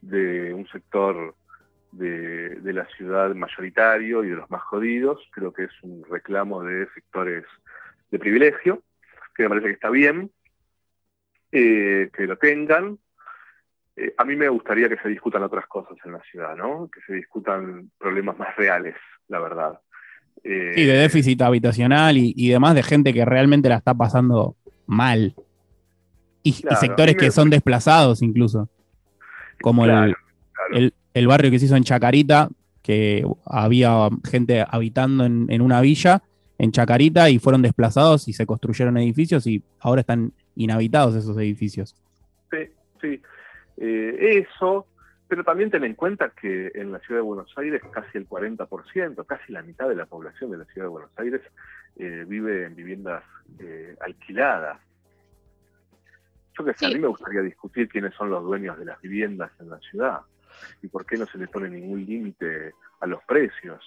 de 0.00 0.52
un 0.52 0.66
sector 0.68 1.34
de, 1.92 2.72
la 2.72 2.86
ciudad 2.86 3.34
mayoritario 3.34 4.24
y 4.24 4.30
de 4.30 4.36
los 4.36 4.50
más 4.50 4.62
jodidos, 4.62 5.20
creo 5.30 5.52
que 5.52 5.64
es 5.64 5.82
un 5.82 6.04
reclamo 6.08 6.62
de 6.62 6.88
sectores 6.94 7.44
de 8.10 8.18
privilegio, 8.18 8.82
que 9.34 9.44
me 9.44 9.48
parece 9.50 9.68
que 9.68 9.74
está 9.74 9.90
bien, 9.90 10.30
eh, 11.52 12.10
que 12.12 12.26
lo 12.26 12.36
tengan. 12.36 12.98
Eh, 13.96 14.12
a 14.16 14.24
mí 14.24 14.34
me 14.34 14.48
gustaría 14.48 14.88
que 14.88 14.98
se 14.98 15.08
discutan 15.08 15.44
otras 15.44 15.66
cosas 15.66 15.96
en 16.04 16.12
la 16.12 16.20
ciudad, 16.22 16.56
¿no? 16.56 16.90
Que 16.92 17.00
se 17.02 17.14
discutan 17.14 17.90
problemas 17.98 18.36
más 18.38 18.56
reales, 18.56 18.96
la 19.28 19.38
verdad. 19.38 19.80
Eh, 20.44 20.72
sí, 20.74 20.84
de 20.84 20.92
déficit 20.92 21.40
habitacional 21.40 22.18
y, 22.18 22.34
y 22.36 22.48
demás 22.48 22.74
de 22.74 22.82
gente 22.82 23.14
que 23.14 23.24
realmente 23.24 23.68
la 23.68 23.76
está 23.76 23.94
pasando 23.94 24.56
mal. 24.86 25.34
Y, 26.42 26.52
sectores 26.52 27.16
que 27.16 27.30
son 27.30 27.48
desplazados 27.48 28.22
incluso. 28.22 28.68
Como 29.62 29.86
el, 29.86 30.14
el, 31.14 31.26
barrio 31.26 31.50
que 31.50 31.58
se 31.58 31.64
hizo 31.64 31.76
en 31.76 31.84
Chacarita, 31.84 32.50
que 32.82 33.26
había 33.46 34.10
gente 34.24 34.62
habitando 34.68 35.24
en, 35.24 35.62
una 35.62 35.80
villa 35.80 36.22
en 36.58 36.70
Chacarita 36.70 37.30
y 37.30 37.38
fueron 37.38 37.62
desplazados 37.62 38.28
y 38.28 38.34
se 38.34 38.44
construyeron 38.44 38.98
edificios 38.98 39.46
y 39.46 39.62
ahora 39.80 40.02
están 40.02 40.32
inhabitados 40.54 41.14
esos 41.14 41.38
edificios. 41.38 41.96
Sí, 42.50 42.58
sí. 43.00 43.22
Eh, 43.78 44.44
eso, 44.46 44.86
pero 45.34 45.42
también 45.42 45.68
ten 45.68 45.82
en 45.82 45.96
cuenta 45.96 46.30
que 46.30 46.70
en 46.76 46.92
la 46.92 47.00
ciudad 47.00 47.18
de 47.18 47.24
Buenos 47.26 47.52
Aires 47.58 47.82
casi 47.90 48.18
el 48.18 48.28
40%, 48.28 49.26
casi 49.26 49.52
la 49.52 49.62
mitad 49.62 49.88
de 49.88 49.96
la 49.96 50.06
población 50.06 50.52
de 50.52 50.58
la 50.58 50.64
ciudad 50.66 50.84
de 50.84 50.90
Buenos 50.90 51.10
Aires 51.16 51.40
eh, 51.96 52.24
vive 52.24 52.66
en 52.66 52.76
viviendas 52.76 53.24
eh, 53.58 53.96
alquiladas. 54.00 54.80
Yo 56.56 56.64
que 56.64 56.72
sé, 56.74 56.86
a 56.86 56.90
mí 56.90 57.00
me 57.00 57.08
gustaría 57.08 57.40
discutir 57.40 57.88
quiénes 57.88 58.14
son 58.14 58.30
los 58.30 58.44
dueños 58.44 58.78
de 58.78 58.84
las 58.84 59.00
viviendas 59.00 59.50
en 59.58 59.70
la 59.70 59.78
ciudad 59.80 60.20
y 60.82 60.86
por 60.86 61.04
qué 61.04 61.16
no 61.16 61.26
se 61.26 61.36
le 61.36 61.48
pone 61.48 61.68
ningún 61.68 62.06
límite 62.06 62.72
a 63.00 63.06
los 63.08 63.20
precios. 63.24 63.84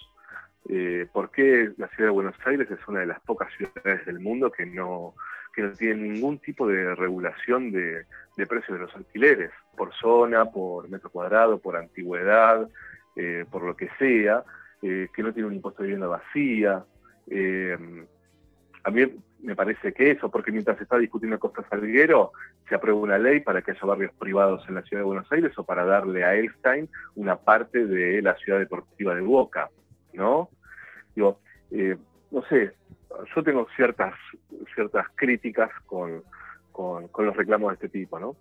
Eh, 0.67 1.07
¿Por 1.13 1.31
qué 1.31 1.71
la 1.77 1.87
ciudad 1.87 2.09
de 2.09 2.13
Buenos 2.13 2.35
Aires 2.43 2.69
es 2.69 2.85
una 2.89 2.99
de 2.99 3.05
las 3.05 3.21
pocas 3.21 3.47
ciudades 3.53 4.05
del 4.05 4.19
mundo 4.19 4.51
que 4.51 4.65
no, 4.65 5.15
que 5.57 5.63
no 5.63 5.71
tiene 5.71 5.95
ningún 5.95 6.37
tipo 6.37 6.67
de 6.67 6.93
regulación 6.93 7.71
de, 7.71 8.05
precios 8.47 8.77
de 8.77 8.85
los 8.85 8.95
alquileres? 8.95 9.49
Por 9.75 9.91
zona, 9.95 10.45
por 10.45 10.87
metro 10.87 11.09
cuadrado, 11.09 11.57
por 11.57 11.75
antigüedad, 11.75 12.69
eh, 13.15 13.43
por 13.49 13.63
lo 13.63 13.75
que 13.75 13.89
sea, 13.97 14.43
eh, 14.83 15.07
que 15.11 15.23
no 15.23 15.33
tiene 15.33 15.47
un 15.47 15.55
impuesto 15.55 15.81
de 15.81 15.87
vivienda 15.87 16.05
vacía. 16.05 16.85
a 18.83 18.91
mí 18.91 19.01
me 19.39 19.55
parece 19.55 19.93
que 19.93 20.11
eso, 20.11 20.29
porque 20.29 20.51
mientras 20.51 20.77
se 20.77 20.83
está 20.83 20.99
discutiendo 20.99 21.39
Costa 21.39 21.65
Salguero, 21.67 22.33
se 22.69 22.75
aprueba 22.75 22.99
una 22.99 23.17
ley 23.17 23.39
para 23.39 23.63
que 23.63 23.71
haya 23.71 23.81
barrios 23.81 24.13
privados 24.13 24.63
en 24.69 24.75
la 24.75 24.83
ciudad 24.83 25.01
de 25.01 25.07
Buenos 25.07 25.31
Aires 25.31 25.57
o 25.57 25.63
para 25.63 25.85
darle 25.85 26.23
a 26.23 26.35
Elstein 26.35 26.87
una 27.15 27.35
parte 27.35 27.87
de 27.87 28.21
la 28.21 28.35
ciudad 28.35 28.59
deportiva 28.59 29.15
de 29.15 29.21
Boca, 29.21 29.71
¿no? 30.13 30.49
Digo, 31.15 31.39
eh, 31.71 31.97
no 32.29 32.43
sé, 32.43 32.73
yo 33.35 33.43
tengo 33.43 33.67
ciertas, 33.75 34.13
ciertas 34.73 35.05
críticas 35.15 35.69
con, 35.85 36.23
los 36.77 37.35
reclamos 37.35 37.69
de 37.69 37.73
este 37.75 37.89
tipo, 37.89 38.19
¿no? 38.19 38.35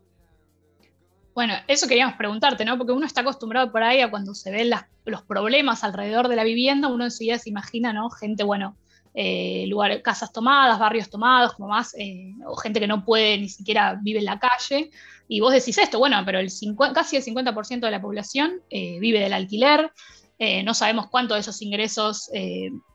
Bueno, 1.35 1.55
eso 1.69 1.87
queríamos 1.87 2.17
preguntarte, 2.17 2.65
¿no? 2.65 2.79
Porque 2.79 2.93
uno 2.93 3.05
está 3.05 3.21
acostumbrado 3.21 3.71
por 3.71 3.83
ahí 3.83 4.01
a 4.01 4.11
cuando 4.11 4.35
se 4.35 4.51
ven 4.51 4.71
los 5.05 5.23
problemas 5.23 5.85
alrededor 5.85 6.29
de 6.29 6.37
la 6.37 6.45
vivienda, 6.45 6.89
uno 6.89 7.05
enseguida 7.05 7.39
se 7.39 7.51
imagina, 7.51 7.93
¿no? 7.93 8.09
Gente, 8.09 8.43
bueno, 8.43 8.77
eh, 9.19 9.69
casas 10.03 10.33
tomadas, 10.33 10.79
barrios 10.79 11.11
tomados, 11.11 11.55
como 11.55 11.69
más, 11.69 11.95
eh, 11.99 12.35
o 12.47 12.55
gente 12.57 12.81
que 12.81 12.87
no 12.87 13.05
puede 13.05 13.39
ni 13.39 13.49
siquiera 13.49 13.99
vive 14.01 14.19
en 14.19 14.27
la 14.27 14.39
calle. 14.39 14.91
Y 15.29 15.41
vos 15.41 15.53
decís 15.53 15.79
esto, 15.79 15.99
bueno, 15.99 16.23
pero 16.25 16.39
el 16.39 16.51
casi 16.95 17.17
el 17.17 17.25
50% 17.25 17.81
de 17.81 17.91
la 17.91 18.01
población 18.01 18.61
eh, 18.71 18.99
vive 19.01 19.19
del 19.19 19.33
alquiler, 19.33 19.91
no 20.39 20.75
sabemos 20.75 21.09
cuánto 21.09 21.35
de 21.35 21.41
esos 21.41 21.63
ingresos 21.63 22.31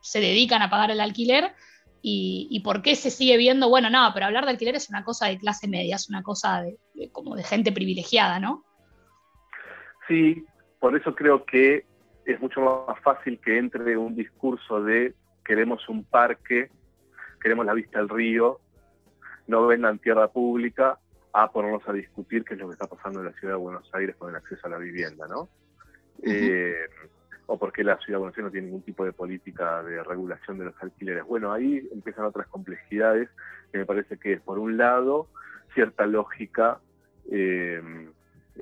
se 0.01 0.19
dedican 0.19 0.62
a 0.62 0.69
pagar 0.69 0.91
el 0.91 1.01
alquiler. 1.01 1.53
Y, 2.03 2.62
por 2.63 2.81
qué 2.81 2.95
se 2.95 3.12
sigue 3.12 3.38
viendo, 3.38 3.69
bueno, 3.69 3.89
no, 3.89 4.10
pero 4.13 4.25
hablar 4.25 4.45
de 4.45 4.51
alquiler 4.51 4.75
es 4.75 4.89
una 4.89 5.03
cosa 5.03 5.27
de 5.27 5.38
clase 5.38 5.67
media, 5.67 5.95
es 5.98 6.10
una 6.10 6.24
cosa 6.24 6.63
de, 6.63 7.12
como 7.12 7.36
de 7.36 7.43
gente 7.43 7.71
privilegiada, 7.71 8.39
¿no? 8.39 8.63
Sí, 10.07 10.43
por 10.79 10.98
eso 10.98 11.13
creo 11.13 11.45
que 11.45 11.86
es 12.25 12.41
mucho 12.41 12.86
más 12.88 13.00
fácil 13.01 13.39
que 13.39 13.57
entre 13.57 13.98
un 13.98 14.15
discurso 14.15 14.81
de 14.83 15.13
queremos 15.45 15.88
un 15.89 16.03
parque, 16.03 16.69
queremos 17.39 17.65
la 17.65 17.74
vista 17.74 18.00
al 18.00 18.10
río, 18.10 18.60
no 19.48 19.67
vendan 19.67 20.00
tierra 20.00 20.27
pública 20.27 21.00
a 21.33 21.51
ponernos 21.51 21.88
a 21.88 21.93
discutir 21.93 22.43
qué 22.43 22.55
es 22.55 22.60
lo 22.60 22.67
que 22.67 22.74
está 22.74 22.88
pasando 22.88 23.19
en 23.19 23.27
la 23.27 23.33
ciudad 23.33 23.53
de 23.53 23.60
Buenos 23.60 23.89
Aires 23.93 24.15
con 24.15 24.29
el 24.29 24.36
acceso 24.36 24.67
a 24.67 24.69
la 24.69 24.77
vivienda, 24.77 25.27
¿no? 25.27 25.50
Eh, 26.24 26.88
o 27.48 27.57
porque 27.57 27.83
la 27.83 27.98
ciudad 27.98 28.17
de 28.17 28.19
Buenos 28.19 28.38
Aires 28.38 28.45
no 28.45 28.51
tiene 28.51 28.67
ningún 28.67 28.83
tipo 28.83 29.03
de 29.03 29.13
política 29.13 29.83
de 29.83 30.03
regulación 30.03 30.57
de 30.57 30.65
los 30.65 30.75
alquileres. 30.81 31.25
Bueno, 31.25 31.51
ahí 31.51 31.88
empiezan 31.91 32.25
otras 32.25 32.48
complejidades 32.48 33.29
que 33.71 33.79
me 33.79 33.86
parece 33.86 34.17
que 34.17 34.33
es, 34.33 34.41
por 34.41 34.60
un 34.60 34.77
lado, 34.77 35.27
cierta 35.74 36.05
lógica 36.05 36.79
eh, 37.29 37.81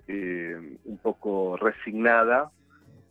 eh, 0.07 0.77
un 0.85 0.97
poco 0.97 1.57
resignada 1.57 2.51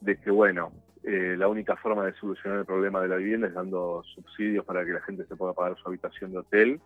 de 0.01 0.17
que, 0.21 0.31
bueno, 0.31 0.73
la 1.05 1.49
única 1.49 1.75
forma 1.77 2.05
de 2.05 2.13
solucionar 2.15 2.59
el 2.59 2.67
problema 2.67 3.01
de 3.01 3.09
la 3.09 3.17
vivienda 3.17 3.47
es 3.47 3.55
dando 3.55 4.03
subsidios 4.15 4.63
para 4.67 4.85
que 4.85 4.93
la 4.93 5.01
gente 5.01 5.25
se 5.25 5.37
pueda 5.37 5.55
pagar 5.55 5.75
su 5.79 5.89
habitación 5.89 6.33
de 6.33 6.39
hotel, 6.39 6.81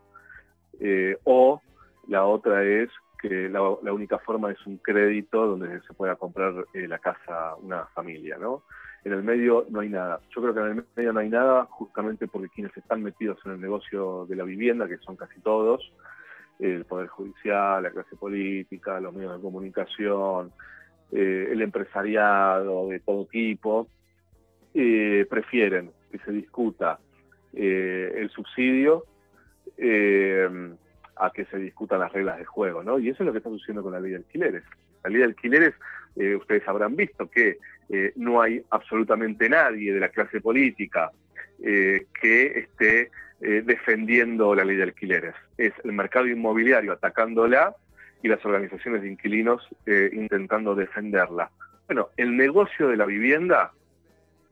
o 1.25 1.61
la 2.07 2.25
otra 2.25 2.63
es 2.63 2.89
que 3.23 3.49
la, 3.49 3.63
única 3.63 4.19
forma 4.19 4.51
es 4.51 4.67
un 4.67 4.79
crédito 4.79 5.47
donde 5.47 5.81
se 5.83 5.95
pueda 5.95 6.17
comprar 6.17 6.53
eh, 6.75 6.89
la 6.89 6.99
casa 6.99 7.55
una 7.55 7.87
familia, 7.95 8.37
¿no? 8.37 8.65
En 9.05 9.13
el 9.13 9.23
medio 9.23 9.65
no 9.71 9.81
hay 9.81 9.89
nada. 9.89 10.21
Yo 10.35 10.43
creo 10.43 10.53
que 10.53 10.61
en 10.61 10.79
el 10.79 10.85
medio 10.97 11.13
no 11.13 11.21
hay 11.21 11.29
nada 11.29 11.67
justamente 11.67 12.27
porque 12.27 12.49
quienes 12.49 12.77
están 12.77 13.03
metidos 13.03 13.39
en 13.45 13.53
el 13.53 13.61
negocio 13.61 14.27
de 14.27 14.35
la 14.35 14.43
vivienda, 14.43 14.89
que 14.89 14.99
son 14.99 15.17
casi 15.17 15.41
todos, 15.41 15.93
el 16.59 16.85
Poder 16.85 17.09
Judicial, 17.09 17.85
la 17.85 17.91
clase 17.91 18.17
política, 18.17 19.01
los 19.01 19.15
medios 19.15 19.37
de 19.37 19.43
comunicación, 19.43 20.53
eh, 21.13 21.49
el 21.51 21.63
empresariado 21.63 22.89
de 22.89 23.01
todo 23.01 23.27
tipo, 23.27 23.87
eh, 24.75 25.27
prefieren 25.31 25.93
que 26.11 26.19
se 26.19 26.33
discuta 26.33 26.99
el 27.55 28.31
subsidio 28.31 29.05
a 31.17 31.31
que 31.31 31.45
se 31.47 31.59
discutan 31.59 32.01
las 32.01 32.13
reglas 32.13 32.39
de 32.39 32.45
juego, 32.45 32.83
¿no? 32.83 32.99
Y 32.99 33.09
eso 33.09 33.23
es 33.23 33.27
lo 33.27 33.33
que 33.33 33.39
está 33.39 33.51
sucediendo 33.51 33.83
con 33.83 33.93
la 33.93 34.01
ley 34.01 34.13
de 34.13 34.17
alquileres. 34.19 34.63
La 35.05 35.11
ley 35.11 35.19
de 35.19 35.25
alquileres, 35.25 35.75
eh, 36.17 36.37
ustedes 36.37 36.67
habrán 36.67 36.97
visto 36.97 37.29
que 37.31 37.59
eh, 37.89 38.13
no 38.17 38.41
hay 38.41 38.63
absolutamente 38.71 39.49
nadie 39.49 39.93
de 39.93 40.01
la 40.01 40.09
clase 40.09 40.41
política 40.41 41.11
eh, 41.63 42.07
que 42.21 42.59
esté 42.59 43.11
defendiendo 43.43 44.55
la 44.55 44.65
ley 44.65 44.77
de 44.77 44.85
alquileres. 44.85 45.35
Es 45.59 45.73
el 45.83 45.91
mercado 45.91 46.29
inmobiliario 46.29 46.93
atacándola 46.93 47.75
y 48.23 48.29
las 48.29 48.45
organizaciones 48.45 49.03
de 49.03 49.09
inquilinos 49.09 49.69
intentando 50.13 50.77
defenderla. 50.77 51.51
Bueno, 51.89 52.11
el 52.17 52.37
negocio 52.37 52.87
de 52.87 52.97
la 52.97 53.05
vivienda, 53.05 53.73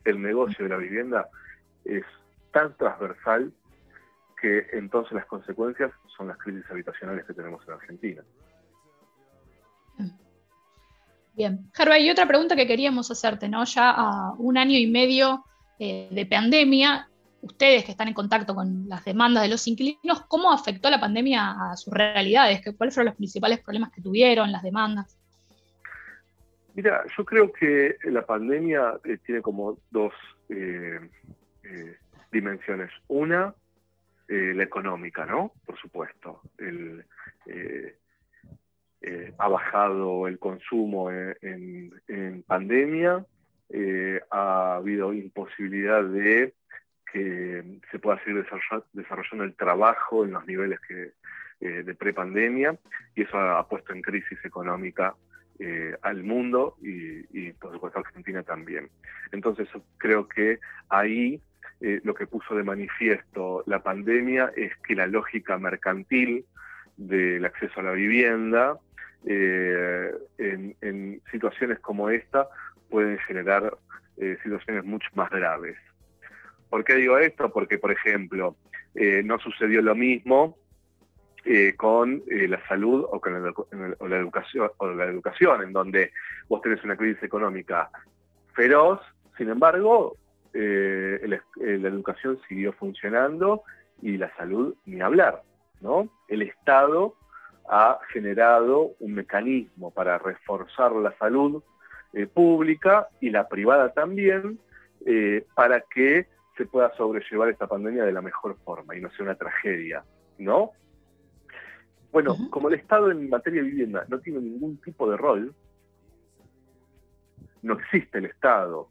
el 0.04 0.20
negocio 0.20 0.64
de 0.64 0.70
la 0.70 0.76
vivienda 0.76 1.28
es 1.84 2.02
tan 2.50 2.76
transversal 2.76 3.52
que 4.40 4.66
entonces 4.72 5.12
las 5.12 5.26
consecuencias 5.26 5.92
son 6.16 6.28
las 6.28 6.38
crisis 6.38 6.64
habitacionales 6.70 7.24
que 7.24 7.34
tenemos 7.34 7.62
en 7.66 7.74
Argentina. 7.74 8.22
Bien, 11.34 11.70
Gerba, 11.72 11.98
y 11.98 12.10
otra 12.10 12.26
pregunta 12.26 12.56
que 12.56 12.66
queríamos 12.66 13.10
hacerte, 13.10 13.48
¿no? 13.48 13.64
Ya 13.64 13.90
a 13.90 14.32
un 14.36 14.58
año 14.58 14.76
y 14.76 14.86
medio 14.86 15.44
eh, 15.78 16.08
de 16.10 16.26
pandemia, 16.26 17.08
ustedes 17.40 17.84
que 17.84 17.92
están 17.92 18.08
en 18.08 18.14
contacto 18.14 18.54
con 18.54 18.88
las 18.88 19.04
demandas 19.04 19.44
de 19.44 19.48
los 19.48 19.66
inquilinos, 19.66 20.26
¿cómo 20.26 20.52
afectó 20.52 20.90
la 20.90 21.00
pandemia 21.00 21.52
a 21.52 21.76
sus 21.76 21.94
realidades? 21.94 22.60
¿Cuáles 22.76 22.94
fueron 22.94 23.06
los 23.06 23.16
principales 23.16 23.60
problemas 23.60 23.90
que 23.92 24.02
tuvieron, 24.02 24.52
las 24.52 24.62
demandas? 24.62 25.16
Mira, 26.74 27.04
yo 27.16 27.24
creo 27.24 27.52
que 27.52 27.96
la 28.04 28.26
pandemia 28.26 28.98
eh, 29.04 29.18
tiene 29.24 29.40
como 29.40 29.78
dos 29.90 30.12
eh, 30.48 31.00
dimensiones. 32.30 32.90
Una, 33.08 33.54
eh, 34.32 34.52
la 34.54 34.62
económica, 34.62 35.26
¿no? 35.26 35.54
Por 35.66 35.76
supuesto. 35.76 36.42
Eh, 36.56 37.04
eh, 39.00 39.34
ha 39.36 39.48
bajado 39.48 40.28
el 40.28 40.38
consumo 40.38 41.10
en, 41.10 42.44
pandemia, 42.46 43.26
ha 44.30 44.74
habido 44.76 45.12
imposibilidad 45.12 46.04
de 46.04 46.54
que 47.12 47.80
se 47.90 47.98
pueda 47.98 48.22
seguir 48.22 48.46
desarrollando 48.92 49.42
el 49.42 49.56
trabajo 49.56 50.24
en 50.24 50.30
los 50.30 50.46
niveles 50.46 50.78
que, 50.86 51.10
de 51.58 51.94
prepandemia 51.96 52.78
y 53.16 53.22
eso 53.22 53.36
ha, 53.36 53.66
puesto 53.68 53.92
en 53.92 54.00
crisis 54.00 54.38
económica 54.44 55.16
al 56.02 56.22
mundo 56.22 56.76
y, 56.80 57.50
por 57.54 57.72
supuesto 57.72 57.98
a 57.98 58.02
Argentina 58.02 58.44
también. 58.44 58.90
Entonces 59.32 59.68
creo 59.98 60.28
que 60.28 60.60
ahí 60.88 61.42
eh, 61.82 62.00
lo 62.04 62.12
que 62.12 62.26
puso 62.26 62.54
de 62.54 62.62
manifiesto 62.62 63.64
la 63.66 63.82
pandemia 63.82 64.52
es 64.54 64.76
que 64.86 64.94
la 64.94 65.06
lógica 65.06 65.56
mercantil 65.56 66.44
del 66.98 67.42
acceso 67.46 67.80
a 67.80 67.84
la 67.84 67.92
vivienda 67.92 68.78
eh, 69.24 70.12
en, 70.36 71.22
situaciones 71.30 71.78
como 71.78 72.10
esta 72.10 72.48
pueden 72.90 73.18
generar 73.20 73.78
eh, 74.18 74.36
situaciones 74.42 74.84
mucho 74.84 75.08
más 75.14 75.30
graves. 75.30 75.78
¿Por 76.68 76.84
qué 76.84 76.96
digo 76.96 77.16
esto? 77.16 77.50
Porque, 77.50 77.78
por 77.78 77.92
ejemplo, 77.92 78.56
no 78.94 79.38
sucedió 79.38 79.82
lo 79.82 79.94
mismo 79.94 80.56
con 81.76 82.22
la 82.28 82.68
salud 82.68 83.06
o 83.10 83.20
con 83.20 83.32
la, 83.32 84.16
educación, 84.18 84.70
o 84.76 84.88
la 84.88 85.04
educación, 85.06 85.62
en 85.62 85.72
donde 85.72 86.12
vos 86.48 86.60
tenés 86.60 86.84
una 86.84 86.96
crisis 86.96 87.22
económica 87.22 87.90
feroz, 88.54 89.00
sin 89.36 89.48
embargo, 89.48 90.16
eh, 90.52 91.20
eh, 91.22 91.78
la 91.78 91.88
educación 91.88 92.40
siguió 92.48 92.72
funcionando 92.72 93.62
y 94.02 94.16
la 94.16 94.34
salud 94.36 94.74
ni 94.84 95.00
hablar, 95.00 95.42
¿no? 95.80 96.08
El 96.28 96.42
Estado 96.42 97.14
ha 97.68 98.00
generado 98.12 98.92
un 98.98 99.14
mecanismo 99.14 99.92
para 99.92 100.18
reforzar 100.18 100.92
la 100.92 101.16
salud 101.18 101.62
eh, 102.12 102.26
pública 102.26 103.08
y 103.20 103.30
la 103.30 103.48
privada 103.48 103.92
también, 103.92 104.58
para 105.54 105.80
que 105.80 106.28
se 106.58 106.66
pueda 106.66 106.94
sobrellevar 106.94 107.48
esta 107.48 107.66
pandemia 107.66 108.04
de 108.04 108.12
la 108.12 108.20
mejor 108.20 108.58
forma 108.66 108.94
y 108.94 109.00
no 109.00 109.10
sea 109.12 109.24
una 109.24 109.34
tragedia, 109.34 110.04
¿no? 110.36 110.72
Bueno, 112.12 112.36
como 112.50 112.68
el 112.68 112.74
Estado 112.74 113.10
en 113.10 113.30
materia 113.30 113.62
de 113.62 113.68
vivienda 113.68 114.04
no 114.08 114.18
tiene 114.18 114.40
ningún 114.40 114.76
tipo 114.82 115.10
de 115.10 115.16
rol, 115.16 115.54
no 117.62 117.74
existe 117.74 118.18
el 118.18 118.26
Estado 118.26 118.90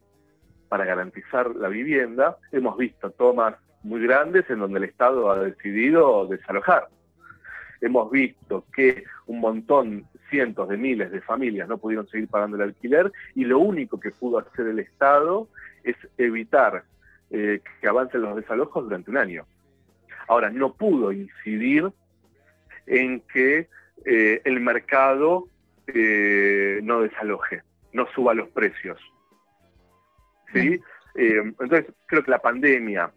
para 0.70 0.84
garantizar 0.84 1.56
la 1.56 1.68
vivienda, 1.68 2.38
hemos 2.52 2.76
visto 2.78 3.10
tomas 3.10 3.56
muy 3.82 4.00
grandes 4.02 4.48
en 4.48 4.60
donde 4.60 4.78
el 4.78 4.84
Estado 4.84 5.28
ha 5.28 5.40
decidido 5.40 6.28
desalojar. 6.28 6.86
Hemos 7.80 8.08
visto 8.08 8.64
que 8.72 9.02
un 9.26 9.40
montón, 9.40 10.06
cientos 10.30 10.68
de 10.68 10.76
miles 10.76 11.10
de 11.10 11.20
familias 11.22 11.68
no 11.68 11.78
pudieron 11.78 12.06
seguir 12.06 12.28
pagando 12.28 12.56
el 12.56 12.62
alquiler 12.62 13.10
y 13.34 13.44
lo 13.46 13.58
único 13.58 13.98
que 13.98 14.12
pudo 14.12 14.38
hacer 14.38 14.68
el 14.68 14.78
Estado 14.78 15.48
es 15.82 15.96
evitar 16.16 16.84
eh, 17.30 17.60
que 17.80 17.88
avancen 17.88 18.22
los 18.22 18.36
desalojos 18.36 18.84
durante 18.84 19.10
un 19.10 19.16
año. 19.16 19.46
Ahora, 20.28 20.50
no 20.50 20.74
pudo 20.74 21.10
incidir 21.10 21.90
en 22.86 23.22
que 23.22 23.66
eh, 24.04 24.40
el 24.44 24.60
mercado 24.60 25.48
eh, 25.88 26.78
no 26.84 27.00
desaloje, 27.00 27.62
no 27.92 28.06
suba 28.14 28.34
los 28.34 28.48
precios. 28.50 29.00
¿Sí? 30.52 30.80
Eh, 31.14 31.42
entonces, 31.42 31.86
creo 32.06 32.22
que 32.22 32.30
la 32.30 32.40
pandemia, 32.40 33.10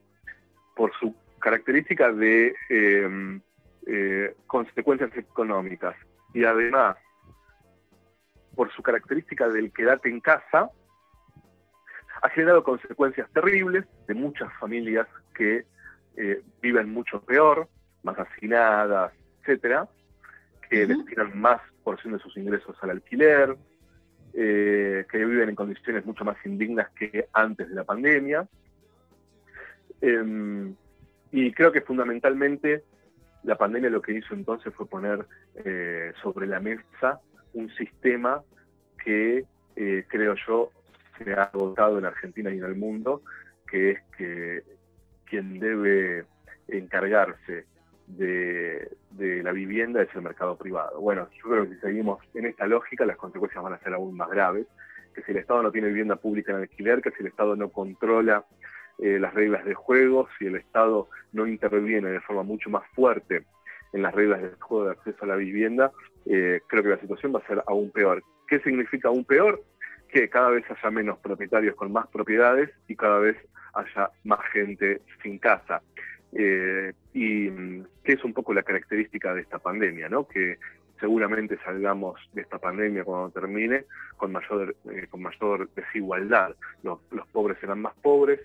por 0.75 0.91
su 0.99 1.15
característica 1.39 2.11
de 2.11 2.55
em, 2.69 3.41
eh, 3.85 4.35
consecuencias 4.47 5.15
económicas 5.17 5.95
y 6.33 6.45
además 6.45 6.95
por 8.55 8.71
su 8.71 8.81
característica 8.81 9.49
del 9.49 9.71
quedarte 9.71 10.09
en 10.09 10.19
casa, 10.19 10.69
ha 12.21 12.29
generado 12.29 12.63
consecuencias 12.63 13.29
terribles 13.33 13.85
de 14.07 14.13
muchas 14.13 14.51
familias 14.59 15.07
que 15.35 15.65
eh, 16.15 16.41
viven 16.61 16.93
mucho 16.93 17.21
peor, 17.21 17.67
más 18.03 18.17
hacinadas, 18.19 19.11
etcétera, 19.41 19.89
que 20.69 20.85
destinan 20.85 21.37
más 21.37 21.59
porción 21.83 22.13
de 22.13 22.19
sus 22.19 22.37
ingresos 22.37 22.75
al 22.81 22.91
alquiler, 22.91 23.57
eh, 24.33 25.05
que 25.11 25.25
viven 25.25 25.49
en 25.49 25.55
condiciones 25.55 26.05
mucho 26.05 26.25
más 26.25 26.37
indignas 26.45 26.89
que 26.91 27.27
antes 27.33 27.69
de 27.69 27.75
la 27.75 27.83
pandemia. 27.83 28.47
Em, 30.01 30.75
y 31.31 31.51
creo 31.51 31.71
que 31.71 31.81
fundamentalmente 31.81 32.83
la 33.43 33.57
pandemia 33.57 33.89
lo 33.89 34.01
que 34.01 34.13
hizo 34.13 34.33
entonces 34.33 34.73
fue 34.73 34.87
poner 34.87 35.25
eh, 35.63 36.13
sobre 36.21 36.47
la 36.47 36.59
mesa 36.59 37.19
un 37.53 37.69
sistema 37.75 38.41
que 39.03 39.45
eh, 39.75 40.05
creo 40.07 40.35
yo 40.47 40.71
se 41.17 41.33
ha 41.33 41.43
agotado 41.43 41.99
en 41.99 42.05
Argentina 42.05 42.51
y 42.51 42.57
en 42.57 42.65
el 42.65 42.75
mundo, 42.75 43.21
que 43.69 43.91
es 43.91 43.99
que 44.17 44.63
quien 45.25 45.59
debe 45.59 46.25
encargarse 46.67 47.65
de, 48.17 48.89
la 49.43 49.51
vivienda 49.51 50.01
es 50.01 50.09
el 50.15 50.21
mercado 50.21 50.57
privado. 50.57 50.99
Bueno, 50.99 51.27
yo 51.31 51.49
creo 51.49 51.63
que 51.63 51.75
si 51.75 51.81
seguimos 51.81 52.19
en 52.33 52.45
esta 52.45 52.65
lógica, 52.67 53.05
las 53.05 53.17
consecuencias 53.17 53.63
van 53.63 53.73
a 53.73 53.79
ser 53.79 53.93
aún 53.93 54.15
más 54.15 54.29
graves, 54.29 54.67
que 55.13 55.21
si 55.23 55.31
el 55.31 55.37
Estado 55.37 55.61
no 55.63 55.71
tiene 55.71 55.89
vivienda 55.89 56.15
pública 56.15 56.51
en 56.51 56.59
alquiler, 56.59 57.01
que 57.01 57.11
si 57.11 57.21
el 57.21 57.27
Estado 57.27 57.55
no 57.55 57.69
controla 57.69 58.45
eh, 58.99 59.19
las 59.19 59.33
reglas 59.33 59.65
de 59.65 59.73
juego, 59.73 60.27
si 60.37 60.47
el 60.47 60.55
Estado 60.55 61.09
no 61.31 61.47
interviene 61.47 62.09
de 62.09 62.21
forma 62.21 62.43
mucho 62.43 62.69
más 62.69 62.83
fuerte 62.93 63.45
en 63.91 64.01
las 64.01 64.13
reglas 64.13 64.41
del 64.41 64.55
juego 64.55 64.85
de 64.85 64.91
acceso 64.91 65.23
a 65.23 65.27
la 65.27 65.35
vivienda, 65.35 65.91
eh, 66.25 66.61
creo 66.67 66.83
que 66.83 66.89
la 66.89 66.99
situación 66.99 67.33
va 67.33 67.39
a 67.39 67.47
ser 67.47 67.63
aún 67.67 67.91
peor. 67.91 68.23
¿Qué 68.47 68.59
significa 68.59 69.09
aún 69.09 69.25
peor? 69.25 69.61
Que 70.09 70.29
cada 70.29 70.49
vez 70.49 70.63
haya 70.69 70.91
menos 70.91 71.19
propietarios 71.19 71.75
con 71.75 71.91
más 71.91 72.07
propiedades 72.07 72.69
y 72.87 72.95
cada 72.95 73.19
vez 73.19 73.37
haya 73.73 74.09
más 74.23 74.39
gente 74.51 75.01
sin 75.21 75.39
casa. 75.39 75.81
Eh, 76.35 76.93
y 77.13 77.49
que 78.03 78.13
es 78.13 78.23
un 78.23 78.33
poco 78.33 78.53
la 78.53 78.63
característica 78.63 79.33
de 79.33 79.41
esta 79.41 79.59
pandemia, 79.59 80.09
¿no? 80.09 80.27
Que 80.27 80.57
seguramente 80.99 81.57
salgamos 81.63 82.19
de 82.33 82.41
esta 82.41 82.57
pandemia 82.57 83.03
cuando 83.03 83.29
termine 83.29 83.85
con 84.17 84.31
mayor, 84.31 84.75
eh, 84.89 85.07
con 85.09 85.21
mayor 85.21 85.69
desigualdad. 85.75 86.55
Los, 86.81 86.99
los 87.11 87.27
pobres 87.27 87.57
serán 87.59 87.81
más 87.81 87.93
pobres 88.01 88.39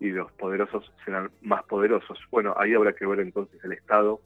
y 0.00 0.10
los 0.10 0.30
poderosos 0.32 0.92
serán 1.04 1.30
más 1.42 1.62
poderosos. 1.64 2.18
Bueno, 2.30 2.54
ahí 2.58 2.74
habrá 2.74 2.92
que 2.92 3.06
ver 3.06 3.20
entonces 3.20 3.62
el 3.64 3.72
Estado 3.72 4.20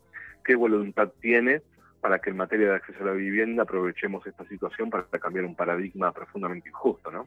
qué 0.44 0.56
voluntad 0.56 1.12
tiene 1.20 1.60
para 2.00 2.18
que 2.18 2.30
en 2.30 2.36
materia 2.36 2.70
de 2.70 2.76
acceso 2.76 3.02
a 3.02 3.06
la 3.06 3.12
vivienda 3.12 3.64
aprovechemos 3.64 4.26
esta 4.26 4.46
situación 4.46 4.90
para 4.90 5.04
cambiar 5.04 5.44
un 5.44 5.54
paradigma 5.54 6.12
profundamente 6.12 6.68
injusto, 6.68 7.10
¿no? 7.10 7.26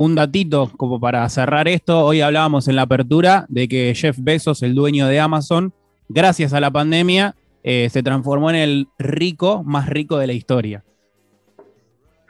Un 0.00 0.14
datito 0.14 0.70
como 0.76 1.00
para 1.00 1.28
cerrar 1.28 1.66
esto, 1.66 2.04
hoy 2.04 2.20
hablábamos 2.20 2.68
en 2.68 2.76
la 2.76 2.82
apertura 2.82 3.46
de 3.48 3.66
que 3.66 3.92
Jeff 3.96 4.16
Bezos, 4.20 4.62
el 4.62 4.76
dueño 4.76 5.08
de 5.08 5.18
Amazon, 5.18 5.74
gracias 6.08 6.52
a 6.52 6.60
la 6.60 6.70
pandemia, 6.70 7.34
eh, 7.64 7.88
se 7.90 8.04
transformó 8.04 8.48
en 8.50 8.54
el 8.54 8.88
rico 9.00 9.64
más 9.64 9.88
rico 9.88 10.16
de 10.18 10.28
la 10.28 10.34
historia. 10.34 10.84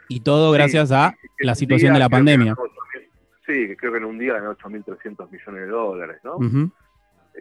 Y 0.09 0.21
todo 0.21 0.51
gracias 0.51 0.93
a 0.93 1.15
la 1.41 1.55
situación 1.55 1.93
de 1.93 1.99
la 1.99 2.09
pandemia. 2.09 2.57
sí, 3.47 3.77
creo 3.77 3.93
que 3.93 3.99
en 3.99 4.07
un 4.07 4.19
día 4.19 4.33
ganó 4.33 4.57
8.300 4.57 5.31
millones 5.31 5.67
de 5.67 5.67
dólares, 5.67 6.17
¿no? 6.25 6.39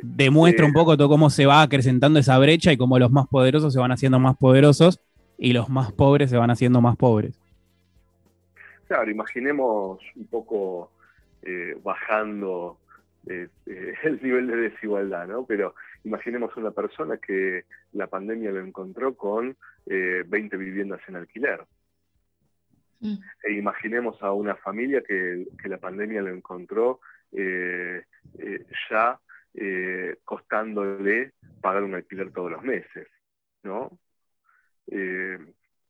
Demuestra 0.01 0.65
un 0.65 0.73
poco 0.73 0.97
todo 0.97 1.07
cómo 1.07 1.29
se 1.29 1.45
va 1.45 1.61
acrecentando 1.61 2.19
esa 2.19 2.37
brecha 2.37 2.73
y 2.73 2.77
cómo 2.77 2.99
los 2.99 3.11
más 3.11 3.27
poderosos 3.27 3.71
se 3.71 3.79
van 3.79 3.93
haciendo 3.93 4.19
más 4.19 4.35
poderosos 4.35 4.99
y 5.37 5.53
los 5.53 5.69
más 5.69 5.93
pobres 5.93 6.29
se 6.29 6.35
van 6.35 6.51
haciendo 6.51 6.81
más 6.81 6.97
pobres. 6.97 7.39
Claro, 8.88 9.12
imaginemos 9.12 10.00
un 10.15 10.28
poco 10.28 10.91
eh, 11.41 11.78
bajando 11.84 12.80
eh, 13.28 13.50
eh, 13.65 13.93
el 14.04 14.21
nivel 14.21 14.47
de 14.47 14.56
desigualdad, 14.56 15.28
¿no? 15.28 15.45
Pero 15.45 15.76
imaginemos 16.04 16.56
una 16.56 16.71
persona 16.71 17.17
que 17.17 17.65
la 17.93 18.08
pandemia 18.08 18.52
lo 18.52 18.62
encontró 18.62 19.15
con 19.15 19.58
20 19.86 20.58
viviendas 20.58 21.00
en 21.08 21.15
alquiler. 21.15 21.65
Mm. 23.00 23.15
E 23.43 23.54
imaginemos 23.54 24.21
a 24.21 24.34
una 24.34 24.56
familia 24.56 25.02
que, 25.02 25.45
la 25.65 25.78
pandemia 25.78 26.21
lo 26.21 26.30
encontró 26.30 27.00
ya 28.89 29.19
costándole 30.26 31.34
pagar 31.62 31.84
un 31.84 31.95
alquiler 31.95 32.32
todos 32.32 32.52
los 32.52 32.63
meses, 32.63 33.08
¿no? 33.63 33.97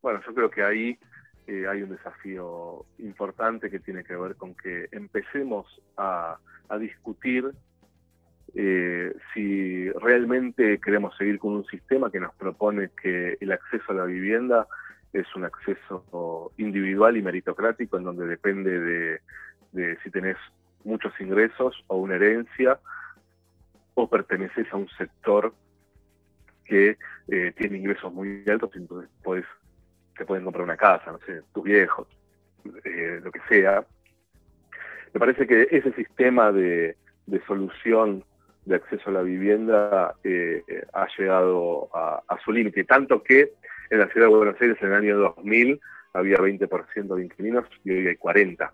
bueno, 0.02 0.22
yo 0.26 0.34
creo 0.34 0.50
que 0.50 0.64
ahí 0.64 1.00
eh, 1.48 1.66
hay 1.66 1.82
un 1.82 1.92
desafío 1.92 2.86
importante 3.00 3.70
que 3.70 3.80
tiene 3.80 4.04
que 4.04 4.18
ver 4.18 4.36
con 4.36 4.54
que 4.54 4.90
empecemos 4.92 5.66
a, 5.96 6.38
discutir 6.78 7.50
eh, 8.54 9.16
si 9.34 9.90
realmente 9.92 10.78
queremos 10.80 11.16
seguir 11.16 11.40
con 11.40 11.54
un 11.54 11.66
sistema 11.68 12.12
que 12.12 12.20
nos 12.20 12.36
propone 12.36 12.90
que 13.02 13.38
el 13.40 13.54
acceso 13.54 13.94
a 13.94 13.96
la 13.96 14.04
vivienda 14.04 14.68
es 15.14 15.26
un 15.38 15.46
acceso 15.46 16.52
individual 16.58 17.16
y 17.16 17.22
meritocrático 17.22 17.98
en 17.98 18.04
donde 18.04 18.28
depende 18.28 19.22
de, 19.72 19.98
si 20.04 20.12
tenés 20.12 20.36
muchos 20.84 21.14
ingresos 21.22 21.82
o 21.88 21.96
una 21.96 22.16
herencia 22.16 22.78
o 23.94 24.10
perteneces 24.10 24.68
a 24.74 24.76
un 24.76 24.90
sector 24.98 25.54
que 26.66 26.98
eh, 27.30 27.54
tiene 27.58 27.78
ingresos 27.78 28.14
muy 28.14 28.44
altos 28.48 28.72
entonces 28.76 29.10
podés 29.24 29.46
te 30.18 30.26
pueden 30.26 30.44
comprar 30.44 30.64
una 30.64 30.78
casa, 30.78 31.12
no 31.12 31.20
sé, 31.20 31.42
tus 31.54 31.64
viejos, 31.64 32.08
eh, 32.84 33.20
lo 33.24 33.32
que 33.32 33.40
sea. 33.48 33.86
Me 35.14 35.20
parece 35.20 35.48
que 35.48 35.68
ese 35.72 35.94
sistema 35.94 36.52
de, 36.52 36.96
solución 37.46 38.24
de 38.66 38.76
acceso 38.76 39.10
a 39.10 39.14
la 39.14 39.22
vivienda 39.22 40.16
eh, 40.24 40.64
ha 40.94 41.08
llegado 41.18 41.90
a, 41.94 42.38
su 42.44 42.52
límite, 42.52 42.84
tanto 42.84 43.24
que 43.24 43.54
en 43.90 44.00
la 44.00 44.08
ciudad 44.08 44.28
de 44.28 44.36
Buenos 44.36 44.62
Aires 44.62 44.78
en 44.82 44.90
el 44.90 44.96
año 44.96 45.18
2000 45.18 45.80
había 46.14 46.38
20% 46.38 47.16
de 47.16 47.24
inquilinos 47.24 47.66
y 47.84 47.92
hoy 47.92 48.08
hay 48.08 48.16
40. 48.18 48.74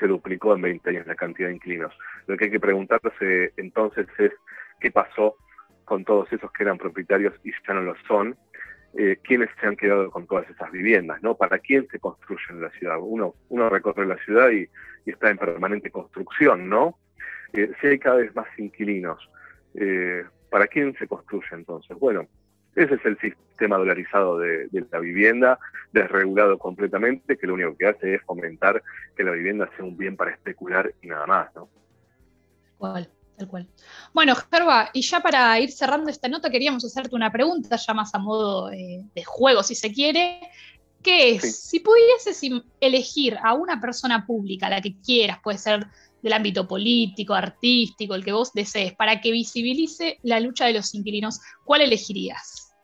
Se 0.00 0.06
duplicó 0.06 0.54
en 0.54 0.62
20 0.62 0.90
años 0.90 1.06
la 1.06 1.14
cantidad 1.14 1.48
de 1.48 1.54
inquilinos. 1.54 1.92
Lo 2.26 2.36
que 2.36 2.46
hay 2.46 2.50
que 2.50 2.60
preguntarse 2.60 3.52
entonces 3.56 4.06
es 4.18 4.32
qué 4.80 4.90
pasó 4.90 5.36
con 5.84 6.04
todos 6.04 6.32
esos 6.32 6.52
que 6.52 6.64
eran 6.64 6.78
propietarios 6.78 7.34
y 7.44 7.50
ya 7.66 7.74
no 7.74 7.82
lo 7.82 7.94
son, 8.06 8.36
eh, 8.96 9.18
quiénes 9.22 9.50
se 9.60 9.66
han 9.66 9.76
quedado 9.76 10.10
con 10.10 10.26
todas 10.26 10.48
esas 10.48 10.70
viviendas, 10.72 11.22
¿no? 11.22 11.36
¿Para 11.36 11.58
quién 11.58 11.86
se 11.88 11.98
construyen 11.98 12.60
la 12.60 12.70
ciudad? 12.70 12.96
Uno, 13.00 13.34
uno 13.50 13.68
recorre 13.68 14.06
la 14.06 14.16
ciudad 14.24 14.50
y, 14.50 14.68
está 15.04 15.30
en 15.30 15.38
permanente 15.38 15.90
construcción, 15.90 16.68
¿no? 16.68 16.98
Eh, 17.54 17.72
si 17.80 17.86
hay 17.86 17.98
cada 17.98 18.16
vez 18.16 18.34
más 18.36 18.46
inquilinos, 18.58 19.30
eh, 19.74 20.22
¿para 20.50 20.66
quién 20.66 20.94
se 20.98 21.08
construye 21.08 21.48
entonces? 21.52 21.98
Bueno, 21.98 22.26
ese 22.74 22.94
es 22.94 23.04
el 23.06 23.18
sistema 23.18 23.78
dolarizado 23.78 24.38
de, 24.38 24.68
la 24.90 24.98
vivienda, 25.00 25.58
desregulado 25.92 26.58
completamente, 26.58 27.38
que 27.38 27.46
lo 27.46 27.54
único 27.54 27.76
que 27.76 27.86
hace 27.86 28.14
es 28.16 28.22
fomentar 28.22 28.82
que 29.16 29.24
la 29.24 29.32
vivienda 29.32 29.70
sea 29.76 29.84
un 29.84 29.96
bien 29.96 30.16
para 30.16 30.32
especular 30.32 30.92
y 31.00 31.08
nada 31.08 31.26
más, 31.26 31.54
¿no? 31.54 31.68
¿Cuál? 32.76 33.10
Tal 33.38 33.46
cual. 33.46 33.68
Bueno, 34.12 34.34
Gerba, 34.34 34.90
y 34.92 35.00
ya 35.02 35.20
para 35.20 35.60
ir 35.60 35.70
cerrando 35.70 36.10
esta 36.10 36.28
nota, 36.28 36.50
queríamos 36.50 36.84
hacerte 36.84 37.14
una 37.14 37.30
pregunta, 37.30 37.76
ya 37.76 37.94
más 37.94 38.12
a 38.12 38.18
modo 38.18 38.72
eh, 38.72 39.04
de 39.14 39.24
juego, 39.24 39.62
si 39.62 39.76
se 39.76 39.92
quiere, 39.92 40.40
que 41.04 41.36
es, 41.36 41.60
si 41.60 41.78
pudieses 41.78 42.42
elegir 42.80 43.38
a 43.40 43.54
una 43.54 43.80
persona 43.80 44.26
pública, 44.26 44.68
la 44.68 44.80
que 44.80 44.96
quieras, 45.00 45.38
puede 45.40 45.58
ser 45.58 45.86
del 46.20 46.32
ámbito 46.32 46.66
político, 46.66 47.32
artístico, 47.32 48.16
el 48.16 48.24
que 48.24 48.32
vos 48.32 48.52
desees, 48.52 48.94
para 48.94 49.20
que 49.20 49.30
visibilice 49.30 50.18
la 50.24 50.40
lucha 50.40 50.66
de 50.66 50.72
los 50.72 50.92
inquilinos, 50.96 51.40
¿cuál 51.64 51.82
elegirías? 51.82 52.74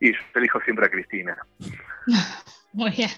Y 0.00 0.12
yo 0.12 0.18
elijo 0.34 0.60
siempre 0.62 0.86
a 0.86 0.90
Cristina. 0.90 1.36
Muy 2.76 2.90
bien. 2.90 3.08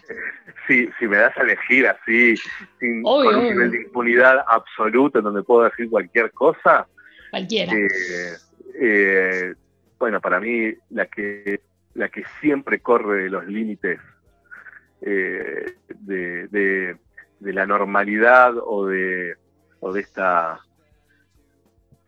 Si, 0.68 0.88
si 1.00 1.08
me 1.08 1.16
das 1.16 1.36
a 1.36 1.42
elegir 1.42 1.88
así, 1.88 2.36
sin, 2.78 3.02
con 3.02 3.34
un 3.34 3.42
nivel 3.42 3.72
de 3.72 3.82
impunidad 3.82 4.44
absoluto 4.46 5.18
en 5.18 5.24
donde 5.24 5.42
puedo 5.42 5.64
decir 5.64 5.90
cualquier 5.90 6.30
cosa. 6.30 6.86
Cualquiera. 7.30 7.72
Eh, 7.74 8.36
eh, 8.80 9.54
bueno, 9.98 10.20
para 10.20 10.38
mí 10.38 10.72
la 10.90 11.06
que, 11.06 11.60
la 11.94 12.08
que 12.08 12.22
siempre 12.40 12.78
corre 12.78 13.28
los 13.28 13.48
límites 13.48 13.98
eh, 15.00 15.74
de, 15.88 16.96
la 17.40 17.66
normalidad 17.66 18.54
o 18.64 18.86
de, 18.86 19.34
o 19.80 19.92
de 19.92 20.00
esta 20.00 20.60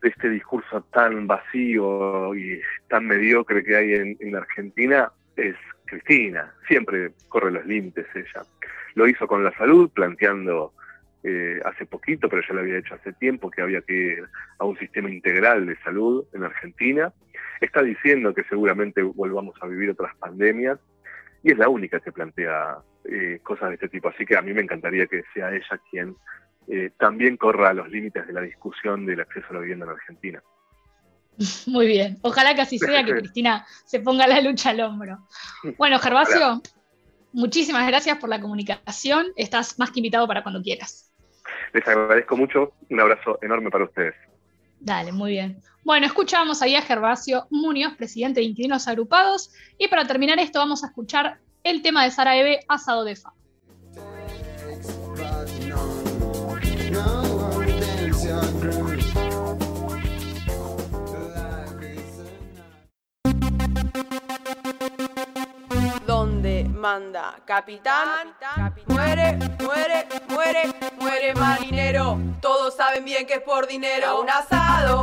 de 0.02 0.08
este 0.08 0.30
discurso 0.30 0.82
tan 0.92 1.26
vacío 1.26 2.32
y 2.36 2.60
tan 2.88 3.06
mediocre 3.06 3.64
que 3.64 3.76
hay 3.76 3.94
en, 3.94 4.16
en 4.20 4.36
Argentina 4.36 5.12
es 5.36 5.56
Cristina, 5.90 6.54
siempre 6.68 7.10
corre 7.28 7.50
los 7.50 7.66
límites 7.66 8.06
ella. 8.14 8.42
Lo 8.94 9.08
hizo 9.08 9.26
con 9.26 9.42
la 9.42 9.52
salud, 9.56 9.90
planteando 9.90 10.72
eh, 11.22 11.60
hace 11.64 11.84
poquito, 11.84 12.28
pero 12.28 12.42
ya 12.46 12.54
lo 12.54 12.60
había 12.60 12.78
hecho 12.78 12.94
hace 12.94 13.12
tiempo, 13.12 13.50
que 13.50 13.60
había 13.60 13.82
que 13.82 13.92
ir 13.92 14.24
a 14.58 14.64
un 14.64 14.78
sistema 14.78 15.10
integral 15.10 15.66
de 15.66 15.76
salud 15.78 16.24
en 16.32 16.44
Argentina. 16.44 17.12
Está 17.60 17.82
diciendo 17.82 18.32
que 18.32 18.44
seguramente 18.44 19.02
volvamos 19.02 19.54
a 19.60 19.66
vivir 19.66 19.90
otras 19.90 20.14
pandemias 20.16 20.78
y 21.42 21.52
es 21.52 21.58
la 21.58 21.68
única 21.68 22.00
que 22.00 22.12
plantea 22.12 22.78
eh, 23.04 23.40
cosas 23.42 23.70
de 23.70 23.74
este 23.74 23.88
tipo. 23.88 24.08
Así 24.08 24.24
que 24.24 24.36
a 24.36 24.42
mí 24.42 24.52
me 24.52 24.62
encantaría 24.62 25.06
que 25.06 25.24
sea 25.34 25.54
ella 25.54 25.80
quien 25.90 26.16
eh, 26.68 26.90
también 26.98 27.36
corra 27.36 27.74
los 27.74 27.88
límites 27.88 28.26
de 28.26 28.32
la 28.32 28.42
discusión 28.42 29.04
del 29.04 29.20
acceso 29.20 29.46
a 29.50 29.54
la 29.54 29.60
vivienda 29.60 29.86
en 29.86 29.92
Argentina. 29.92 30.42
Muy 31.66 31.86
bien. 31.86 32.18
Ojalá 32.22 32.54
que 32.54 32.62
así 32.62 32.78
sea, 32.78 33.04
que 33.04 33.12
Cristina 33.12 33.66
se 33.84 34.00
ponga 34.00 34.26
la 34.26 34.40
lucha 34.40 34.70
al 34.70 34.80
hombro. 34.80 35.18
Bueno, 35.78 35.98
Gervasio, 35.98 36.62
muchísimas 37.32 37.86
gracias 37.86 38.18
por 38.18 38.28
la 38.28 38.40
comunicación. 38.40 39.26
Estás 39.36 39.78
más 39.78 39.90
que 39.90 40.00
invitado 40.00 40.26
para 40.26 40.42
cuando 40.42 40.62
quieras. 40.62 41.10
Les 41.72 41.86
agradezco 41.86 42.36
mucho. 42.36 42.72
Un 42.90 43.00
abrazo 43.00 43.38
enorme 43.42 43.70
para 43.70 43.84
ustedes. 43.84 44.14
Dale, 44.80 45.12
muy 45.12 45.32
bien. 45.32 45.62
Bueno, 45.84 46.06
escuchamos 46.06 46.60
ahí 46.62 46.74
a 46.74 46.82
Gervasio 46.82 47.46
Muñoz, 47.50 47.94
presidente 47.96 48.40
de 48.40 48.46
Inquilinos 48.46 48.86
Agrupados. 48.86 49.50
Y 49.78 49.88
para 49.88 50.06
terminar 50.06 50.38
esto, 50.38 50.58
vamos 50.58 50.84
a 50.84 50.88
escuchar 50.88 51.38
el 51.64 51.82
tema 51.82 52.04
de 52.04 52.10
Sara 52.10 52.36
Eve, 52.36 52.60
Asado 52.68 53.04
de 53.04 53.16
Fa. 53.16 53.32
Manda 66.80 67.36
capitán, 67.44 68.34
muere, 68.86 69.38
muere, 69.58 70.08
muere, 70.28 70.74
muere 70.98 71.34
marinero. 71.34 72.18
Todos 72.40 72.74
saben 72.74 73.04
bien 73.04 73.26
que 73.26 73.34
es 73.34 73.40
por 73.42 73.66
dinero. 73.66 74.22
Un 74.22 74.30
asado 74.30 75.02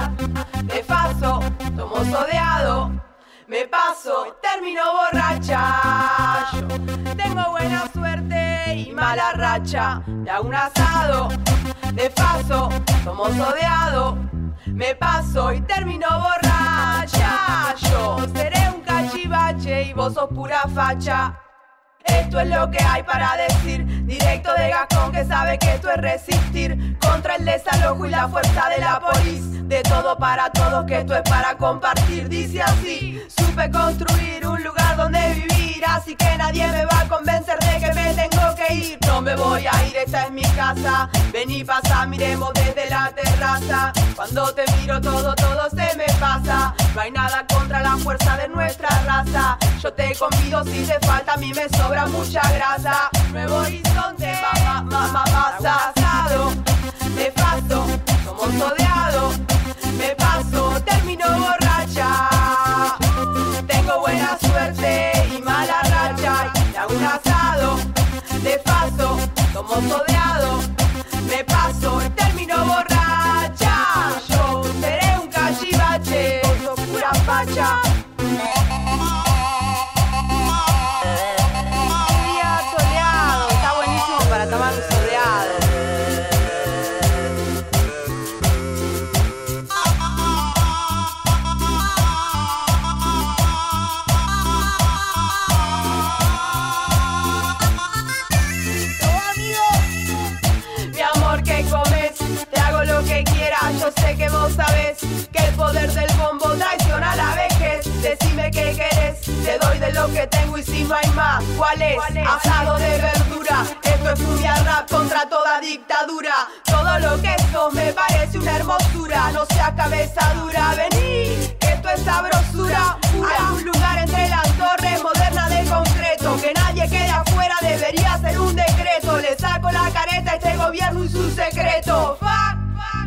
de 0.63 0.83
faso, 0.83 1.39
tomo 1.77 2.03
sodeado. 2.05 2.91
me 3.45 3.67
paso, 3.67 4.35
termino 4.41 4.81
borracha. 4.91 6.47
Yo 6.53 6.67
tengo 7.15 7.51
buena 7.51 7.87
suerte 7.93 8.75
y 8.75 8.91
mala 8.91 9.33
racha. 9.33 10.01
De 10.07 10.31
hago 10.31 10.47
un 10.47 10.55
asado, 10.55 11.29
de 11.93 12.09
paso, 12.09 12.69
somos 13.03 13.29
odiados. 13.29 14.15
Me 14.65 14.95
paso 14.95 15.53
y 15.53 15.61
termino 15.61 16.07
borracha. 16.09 17.75
Yo 17.91 18.17
seré 18.33 18.67
un 18.73 18.81
cachivache 18.81 19.83
y 19.83 19.93
vos 19.93 20.15
sos 20.15 20.27
pura 20.29 20.61
facha. 20.73 21.46
Esto 22.19 22.39
es 22.39 22.47
lo 22.47 22.69
que 22.71 22.83
hay 22.83 23.03
para 23.03 23.35
decir. 23.37 23.85
Directo 24.05 24.53
de 24.53 24.69
Gascón 24.69 25.11
que 25.11 25.25
sabe 25.25 25.57
que 25.57 25.75
esto 25.75 25.89
es 25.91 25.97
resistir 25.97 26.97
contra 26.99 27.35
el 27.35 27.45
desalojo 27.45 28.05
y 28.05 28.09
la 28.09 28.27
fuerza 28.27 28.69
de 28.69 28.79
la 28.79 28.99
polis. 28.99 29.67
De 29.67 29.81
todo 29.83 30.17
para 30.17 30.49
todos, 30.51 30.85
que 30.85 30.99
esto 30.99 31.15
es 31.15 31.29
para 31.29 31.55
compartir. 31.57 32.29
Dice 32.29 32.61
así: 32.61 33.21
Supe 33.27 33.69
construir 33.69 34.47
un 34.47 34.63
lugar. 34.63 34.86
Así 35.97 36.15
que 36.15 36.37
nadie 36.37 36.67
me 36.67 36.85
va 36.85 36.99
a 36.99 37.07
convencer 37.07 37.57
de 37.57 37.79
que 37.79 37.91
me 37.91 38.13
tengo 38.13 38.55
que 38.55 38.71
ir. 38.71 38.99
No 39.07 39.19
me 39.19 39.35
voy 39.35 39.65
a 39.65 39.87
ir, 39.87 39.97
esta 39.97 40.25
es 40.25 40.31
mi 40.31 40.43
casa. 40.43 41.09
Vení, 41.33 41.63
pasa, 41.63 42.05
miremos 42.05 42.51
desde 42.53 42.87
la 42.87 43.11
terraza. 43.15 43.93
Cuando 44.15 44.53
te 44.53 44.63
miro, 44.73 45.01
todo, 45.01 45.33
todo 45.33 45.67
se 45.71 45.97
me 45.97 46.05
pasa. 46.19 46.75
No 46.93 47.01
hay 47.01 47.11
nada 47.11 47.43
contra 47.51 47.81
la 47.81 47.97
fuerza 47.97 48.37
de 48.37 48.47
nuestra 48.47 48.89
raza. 49.07 49.57
Yo 49.81 49.91
te 49.91 50.15
convido 50.15 50.63
si 50.65 50.85
te 50.85 50.99
falta, 50.99 51.33
a 51.33 51.37
mí 51.37 51.51
me 51.51 51.67
sobra 51.69 52.05
mucha 52.05 52.41
grasa. 52.51 53.09
Nuevo 53.31 53.55
horizonte, 53.55 54.39
mamá, 54.53 54.83
mamá, 54.83 55.23
pasa. 55.23 55.93
Asado, 55.95 56.51
me 57.15 57.31
paso, 57.31 57.87
somos 58.23 58.47
odiados. 58.47 58.86
Somos 69.77 70.06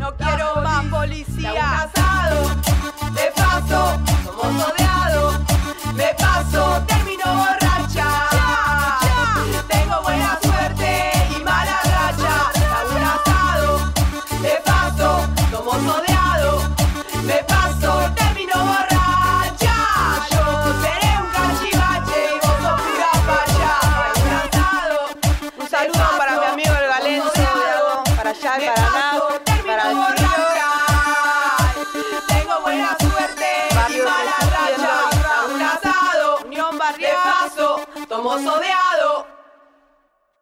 no 0.01 0.17
quiero 0.17 0.63
más 0.63 0.85
policía. 0.87 1.91